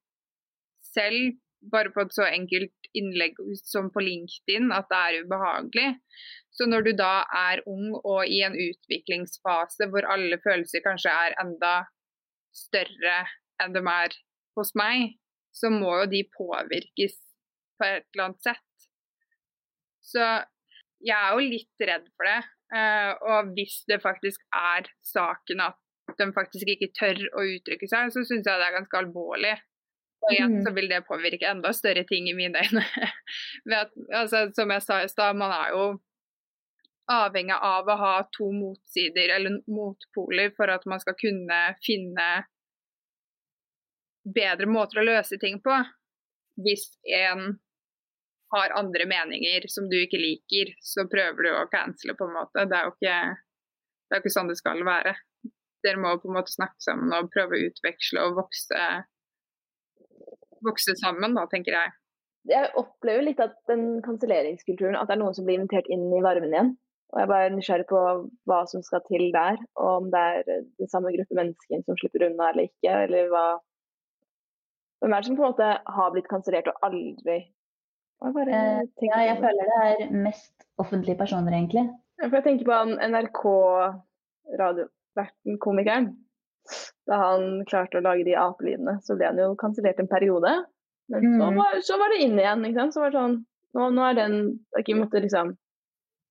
selv, 0.93 1.35
bare 1.71 1.91
på 1.91 2.05
et 2.05 2.13
så 2.15 2.27
enkelt 2.29 2.76
innlegg 2.99 3.37
som 3.61 3.91
på 3.93 4.03
LinkedIn 4.03 4.71
at 4.75 4.89
det 4.91 4.99
er 4.99 5.25
ubehagelig. 5.25 5.87
Så 6.57 6.65
når 6.69 6.87
du 6.87 6.91
da 6.97 7.21
er 7.37 7.61
ung 7.69 7.93
og 7.99 8.25
i 8.25 8.41
en 8.45 8.57
utviklingsfase 8.57 9.89
hvor 9.91 10.07
alle 10.09 10.39
følelser 10.43 10.83
kanskje 10.85 11.13
er 11.13 11.37
enda 11.43 11.75
større 12.57 13.19
enn 13.61 13.73
de 13.75 13.83
er 13.91 14.15
hos 14.57 14.73
meg, 14.77 15.17
så 15.53 15.69
må 15.73 15.93
jo 16.01 16.11
de 16.11 16.23
påvirkes 16.33 17.17
på 17.77 17.87
et 17.87 18.05
eller 18.13 18.29
annet 18.29 18.45
sett. 18.45 18.87
Så 20.01 20.23
jeg 21.03 21.17
er 21.17 21.33
jo 21.33 21.49
litt 21.51 21.87
redd 21.89 22.07
for 22.15 22.29
det. 22.29 22.39
Uh, 22.67 23.13
og 23.31 23.53
hvis 23.55 23.79
det 23.87 24.01
faktisk 24.03 24.41
er 24.51 24.89
saken 25.07 25.61
at 25.63 25.77
de 26.19 26.27
faktisk 26.35 26.67
ikke 26.73 26.91
tør 26.95 27.21
å 27.37 27.45
uttrykke 27.55 27.87
seg, 27.89 28.11
så 28.11 28.23
syns 28.25 28.47
jeg 28.47 28.59
det 28.59 28.67
er 28.67 28.77
ganske 28.79 28.99
alvorlig. 28.99 29.55
Og 30.25 30.33
igjen 30.33 30.57
mm. 30.57 30.63
så 30.65 30.73
vil 30.73 30.89
det 30.89 31.05
påvirke 31.07 31.47
enda 31.49 31.71
større 31.75 32.03
ting 32.09 32.29
i 32.29 32.35
mine 32.35 32.63
øyne. 32.63 32.83
altså, 34.19 34.47
som 34.55 34.73
jeg 34.73 34.83
sa 34.83 35.01
i 35.03 35.11
stad, 35.11 35.37
man 35.37 35.53
er 35.53 35.73
jo 35.75 35.85
avhengig 37.07 37.55
av 37.55 37.87
å 37.87 37.95
ha 38.01 38.15
to 38.35 38.49
motsider 38.51 39.31
eller 39.37 39.61
motpoler 39.71 40.51
for 40.57 40.71
at 40.73 40.83
man 40.89 40.99
skal 40.99 41.15
kunne 41.19 41.59
finne 41.85 42.27
bedre 44.35 44.67
måter 44.67 45.01
å 45.01 45.07
løse 45.07 45.39
ting 45.39 45.61
på. 45.63 45.77
Hvis 46.65 46.89
en 47.15 47.59
har 48.51 48.75
andre 48.79 49.05
meninger 49.07 49.67
som 49.71 49.87
du 49.91 49.97
ikke 49.99 50.19
liker, 50.19 50.73
så 50.83 51.05
prøver 51.11 51.47
du 51.47 51.51
å 51.53 51.67
cancele, 51.71 52.15
på 52.17 52.27
en 52.27 52.35
måte. 52.35 52.65
Det 52.67 52.77
er 52.77 52.87
jo 52.87 52.95
ikke, 52.95 53.17
det 54.07 54.17
er 54.17 54.23
ikke 54.23 54.35
sånn 54.35 54.51
det 54.51 54.59
skal 54.59 54.83
være. 54.87 55.15
Dere 55.85 56.01
må 56.01 56.15
på 56.19 56.31
en 56.31 56.39
måte 56.39 56.55
snakke 56.55 56.79
sammen 56.83 57.13
og 57.15 57.31
prøve 57.31 57.55
å 57.55 57.67
utveksle 57.69 58.23
og 58.25 58.39
vokse 58.41 58.83
vokse 60.67 60.95
sammen, 60.99 61.35
da, 61.37 61.45
tenker 61.51 61.75
jeg. 61.75 61.95
Jeg 62.47 62.71
opplever 62.79 63.25
litt 63.25 63.39
at 63.43 63.55
den 63.67 63.97
kanselleringskulturen, 64.05 64.95
at 64.95 65.07
det 65.09 65.15
er 65.17 65.23
noen 65.23 65.35
som 65.35 65.47
blir 65.47 65.59
invitert 65.59 65.87
inn 65.91 66.05
i 66.15 66.23
varmen 66.23 66.53
igjen. 66.53 66.71
Og 67.11 67.15
jeg 67.19 67.25
er 67.25 67.31
bare 67.31 67.55
nysgjerrig 67.55 67.87
på 67.87 67.99
hva 68.49 68.59
som 68.67 68.81
skal 68.83 69.01
til 69.07 69.23
der, 69.35 69.55
og 69.79 69.89
om 69.91 70.05
det 70.11 70.19
er 70.19 70.43
den 70.47 70.89
samme 70.91 71.13
gruppe 71.15 71.35
mennesker 71.39 71.77
som 71.87 71.95
slipper 71.99 72.25
unna 72.27 72.43
eller 72.51 72.63
ikke, 72.67 72.91
eller 73.07 73.23
hva 73.33 73.45
Hvem 74.97 75.13
er 75.13 75.19
det 75.21 75.27
som 75.27 75.37
på 75.37 75.43
en 75.45 75.51
måte 75.51 75.69
har 75.93 76.09
blitt 76.09 76.31
kansellert 76.31 76.69
og 76.71 76.79
aldri 76.87 77.37
jeg 78.17 78.49
eh, 78.49 78.81
Ja, 79.05 79.17
jeg 79.21 79.37
føler 79.37 79.63
det 79.69 79.79
er 79.85 80.09
mest 80.23 80.55
offentlige 80.81 81.17
personer, 81.17 81.53
egentlig. 81.53 81.85
Ja, 82.17 82.27
for 82.27 82.35
jeg 82.39 82.45
tenker 82.47 82.65
på 82.65 82.77
NRK-radioverten, 83.11 85.53
komikeren. 85.61 86.05
Da 87.07 87.19
han 87.21 87.61
klarte 87.69 87.99
å 87.99 88.05
lage 88.05 88.25
de 88.27 88.35
apelydene, 88.39 88.97
så 89.05 89.15
ble 89.17 89.29
han 89.29 89.39
jo 89.41 89.53
kansellert 89.59 90.01
en 90.01 90.09
periode. 90.11 90.51
Men 91.11 91.23
mm. 91.23 91.37
så, 91.39 91.51
var, 91.55 91.79
så, 91.89 91.99
var, 92.01 92.13
det 92.13 92.25
inn 92.25 92.39
igjen. 92.39 92.65
ikke 92.67 92.81
sant? 92.81 92.95
Så 92.95 93.03
var 93.03 93.13
det 93.13 93.21
sånn 93.21 93.39
Nå, 93.77 93.89
nå 93.93 94.03
er 94.07 94.15
den 94.17 94.35
ikke 94.79 94.95
måtte 94.97 95.19
liksom 95.21 95.51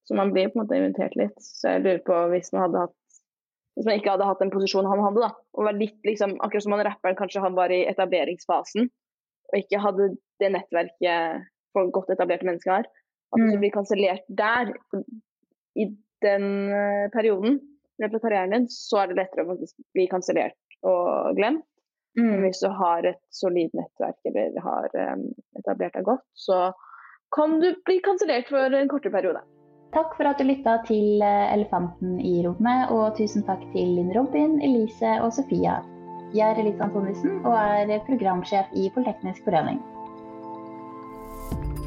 Så 0.09 0.15
man 0.17 0.33
blir 0.33 0.49
på 0.49 0.57
en 0.57 0.63
måte 0.65 0.77
invitert 0.77 1.15
litt. 1.19 1.37
Så 1.41 1.75
jeg 1.75 1.83
lurer 1.85 2.01
på 2.05 2.17
hvis 2.33 2.49
man 2.53 2.67
hadde 2.67 2.85
hatt 2.87 2.95
hvis 3.77 3.85
man 3.85 3.99
ikke 3.99 4.15
hadde 4.15 4.25
hatt 4.25 4.39
den 4.41 4.49
posisjonen 4.49 4.89
han 4.89 5.03
hadde, 5.05 5.21
da, 5.21 5.27
og 5.53 5.67
var 5.67 5.75
litt 5.77 6.07
liksom, 6.07 6.31
akkurat 6.41 6.63
som 6.65 6.73
han 6.73 6.81
rapperen 6.87 7.17
kanskje 7.19 7.43
han 7.43 7.53
var 7.53 7.69
i 7.69 7.83
etableringsfasen, 7.85 8.87
og 9.51 9.57
ikke 9.59 9.81
hadde 9.83 10.07
det 10.41 10.49
nettverket 10.55 11.43
for 11.77 11.91
godt 11.93 12.09
etablerte 12.15 12.47
mennesker 12.47 12.73
har, 12.73 12.87
at 13.35 13.43
mm. 13.43 13.51
du 13.51 13.59
blir 13.61 13.73
kansellert 13.75 14.25
der, 14.39 14.71
i 15.77 15.85
den 16.25 16.47
uh, 16.73 17.05
perioden, 17.97 18.13
på 18.13 18.23
karrieren 18.25 18.53
din, 18.55 18.69
så 18.69 19.01
er 19.01 19.07
det 19.09 19.19
lettere 19.19 19.45
å 19.45 19.51
faktisk 19.53 19.75
bli 19.97 20.07
kansellert 20.11 20.57
og 20.85 21.35
glemt. 21.37 21.65
Mm. 22.17 22.41
Hvis 22.41 22.63
du 22.63 22.69
har 22.73 23.05
et 23.05 23.19
solid 23.29 23.69
nettverk 23.77 24.17
eller 24.25 24.55
har 24.63 24.93
um, 25.13 25.27
etablert 25.59 25.93
deg 25.93 26.07
godt, 26.07 26.25
så 26.33 26.71
kan 27.35 27.59
du 27.61 27.75
bli 27.85 27.99
kansellert 28.01 28.49
for 28.49 28.73
en 28.73 28.89
kortere 28.89 29.13
periode. 29.13 29.43
Takk 29.93 30.15
for 30.17 30.27
at 30.27 30.39
du 30.39 30.47
lytta 30.47 30.79
til 30.87 31.21
eh, 31.23 31.53
Elefanten 31.53 32.17
i 32.19 32.41
rommet, 32.43 32.89
og 32.91 33.15
tusen 33.19 33.45
takk 33.47 33.61
til 33.75 33.93
Linn 33.99 34.11
Robin, 34.17 34.57
Elise 34.65 35.13
og 35.23 35.31
Sofia. 35.37 35.77
Jeg 36.35 36.43
er 36.43 36.59
Elise 36.59 36.83
Antonissen 36.83 37.37
og 37.45 37.53
er 37.55 38.01
programsjef 38.09 38.73
i 38.75 38.89
Politeknisk 38.95 39.45
forening. 39.47 39.79